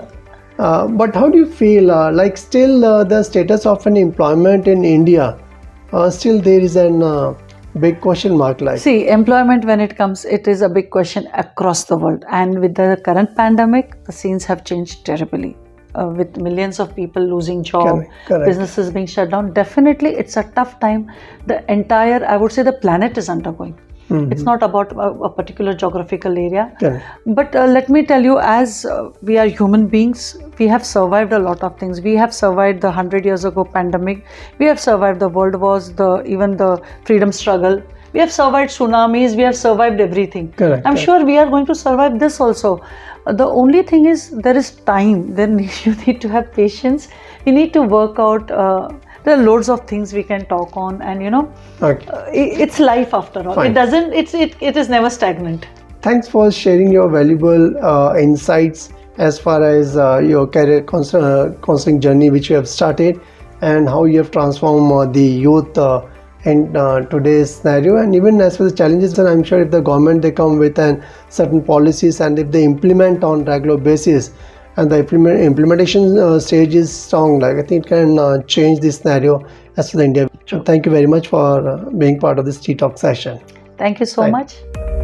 Uh, 0.59 0.87
but 0.87 1.15
how 1.15 1.29
do 1.29 1.37
you 1.37 1.45
feel? 1.45 1.91
Uh, 1.91 2.11
like 2.11 2.35
still 2.35 2.83
uh, 2.83 3.03
the 3.03 3.21
status 3.23 3.65
of 3.65 3.85
an 3.85 3.95
employment 3.95 4.67
in 4.67 4.83
India, 4.83 5.25
uh, 5.93 6.09
still 6.09 6.39
there 6.41 6.59
is 6.59 6.75
an 6.75 7.03
uh, 7.03 7.33
big 7.77 8.01
question 8.01 8.37
mark. 8.37 8.61
Like 8.61 8.79
See, 8.79 9.07
employment 9.07 9.65
when 9.65 9.79
it 9.79 9.95
comes, 9.97 10.25
it 10.25 10.47
is 10.47 10.61
a 10.61 10.69
big 10.69 10.89
question 10.89 11.27
across 11.33 11.85
the 11.85 11.97
world. 11.97 12.25
And 12.29 12.59
with 12.59 12.75
the 12.75 13.01
current 13.05 13.35
pandemic, 13.35 14.03
the 14.05 14.11
scenes 14.11 14.45
have 14.45 14.63
changed 14.63 15.05
terribly. 15.05 15.55
Uh, 15.95 16.09
with 16.15 16.37
millions 16.37 16.79
of 16.79 16.95
people 16.95 17.23
losing 17.23 17.63
job, 17.63 17.87
Correct, 17.87 18.11
correct. 18.27 18.45
businesses 18.45 18.91
being 18.91 19.07
shut 19.07 19.31
down, 19.31 19.51
definitely 19.53 20.11
it's 20.11 20.37
a 20.37 20.43
tough 20.55 20.79
time. 20.79 21.09
The 21.47 21.57
entire, 21.71 22.23
I 22.25 22.37
would 22.37 22.51
say, 22.51 22.61
the 22.61 22.73
planet 22.73 23.17
is 23.17 23.29
undergoing. 23.29 23.79
It's 24.09 24.43
not 24.43 24.63
about 24.63 24.91
a, 24.93 25.09
a 25.27 25.29
particular 25.29 25.73
geographical 25.73 26.37
area. 26.37 26.71
But 27.25 27.55
uh, 27.55 27.65
let 27.65 27.89
me 27.89 28.05
tell 28.05 28.23
you, 28.23 28.39
as 28.39 28.85
uh, 28.85 29.09
we 29.21 29.37
are 29.37 29.47
human 29.47 29.87
beings, 29.87 30.37
we 30.57 30.67
have 30.67 30.85
survived 30.85 31.33
a 31.33 31.39
lot 31.39 31.61
of 31.63 31.77
things. 31.77 32.01
We 32.01 32.15
have 32.15 32.33
survived 32.33 32.81
the 32.81 32.91
hundred 32.91 33.25
years 33.25 33.43
ago 33.45 33.65
pandemic. 33.65 34.25
We 34.59 34.65
have 34.65 34.79
survived 34.79 35.19
the 35.19 35.29
world 35.29 35.55
wars, 35.55 35.91
the 35.91 36.23
even 36.25 36.55
the 36.57 36.81
freedom 37.05 37.31
struggle. 37.31 37.81
We 38.13 38.21
have 38.21 38.31
survived 38.31 38.71
tsunamis. 38.71 39.35
We 39.35 39.43
have 39.43 39.57
survived 39.57 39.99
everything. 39.99 40.53
Correct, 40.53 40.85
I'm 40.85 40.93
correct. 40.93 41.05
sure 41.05 41.25
we 41.25 41.37
are 41.37 41.49
going 41.49 41.65
to 41.65 41.75
survive 41.75 42.19
this 42.19 42.39
also. 42.39 42.81
The 43.25 43.45
only 43.45 43.83
thing 43.83 44.05
is 44.05 44.29
there 44.29 44.55
is 44.55 44.71
time. 44.71 45.35
Then 45.35 45.59
you 45.83 45.95
need 46.05 46.21
to 46.21 46.29
have 46.29 46.53
patience. 46.53 47.09
You 47.45 47.51
need 47.51 47.73
to 47.73 47.81
work 47.81 48.19
out. 48.19 48.49
Uh, 48.49 48.89
there 49.23 49.39
are 49.39 49.43
loads 49.43 49.69
of 49.69 49.87
things 49.87 50.13
we 50.13 50.23
can 50.23 50.45
talk 50.45 50.75
on, 50.75 51.01
and 51.01 51.21
you 51.21 51.29
know, 51.29 51.53
okay. 51.81 52.05
uh, 52.07 52.25
it's 52.31 52.79
life 52.79 53.13
after 53.13 53.47
all. 53.47 53.55
Fine. 53.55 53.71
It 53.71 53.73
doesn't. 53.73 54.13
It's 54.13 54.33
it. 54.33 54.55
It 54.61 54.77
is 54.77 54.89
never 54.89 55.09
stagnant. 55.09 55.67
Thanks 56.01 56.27
for 56.27 56.51
sharing 56.51 56.91
your 56.91 57.09
valuable 57.09 57.77
uh, 57.85 58.15
insights 58.17 58.93
as 59.17 59.39
far 59.39 59.63
as 59.63 59.97
uh, 59.97 60.19
your 60.19 60.47
career 60.47 60.81
cons- 60.81 61.13
uh, 61.13 61.53
counseling 61.63 61.99
journey 61.99 62.29
which 62.29 62.49
you 62.49 62.55
have 62.55 62.67
started 62.67 63.19
and 63.61 63.89
how 63.89 64.05
you 64.05 64.19
have 64.19 64.29
transformed 64.31 64.91
uh, 64.91 65.11
the 65.11 65.23
youth 65.23 65.77
uh, 65.77 66.05
in 66.45 66.75
uh, 66.77 67.01
today's 67.01 67.55
scenario 67.55 67.97
and 67.97 68.15
even 68.15 68.39
as 68.39 68.57
for 68.57 68.65
the 68.65 68.75
challenges 68.75 69.17
and 69.17 69.27
i'm 69.27 69.43
sure 69.43 69.61
if 69.61 69.71
the 69.71 69.81
government 69.81 70.21
they 70.21 70.31
come 70.31 70.59
with 70.59 70.77
an 70.77 71.03
certain 71.29 71.63
policies 71.63 72.21
and 72.21 72.37
if 72.37 72.51
they 72.51 72.63
implement 72.63 73.23
on 73.23 73.43
regular 73.45 73.77
basis 73.77 74.31
and 74.77 74.91
the 74.91 74.99
implement, 74.99 75.41
implementation 75.41 76.17
uh, 76.17 76.39
stage 76.39 76.75
is 76.75 76.93
strong 76.93 77.39
like 77.39 77.57
i 77.57 77.63
think 77.63 77.85
it 77.85 77.89
can 77.89 78.17
uh, 78.19 78.41
change 78.43 78.79
this 78.79 78.97
scenario 78.97 79.45
as 79.77 79.91
for 79.91 79.97
the 79.97 80.03
india 80.03 80.29
so 80.45 80.61
thank 80.61 80.85
you 80.85 80.91
very 80.91 81.07
much 81.07 81.27
for 81.27 81.67
uh, 81.67 81.77
being 82.03 82.19
part 82.19 82.39
of 82.39 82.45
this 82.45 82.59
T-Talk 82.59 82.97
session 82.97 83.39
Thank 83.77 83.99
you 83.99 84.05
so 84.07 84.23
Right. 84.23 84.31
much. 84.31 84.96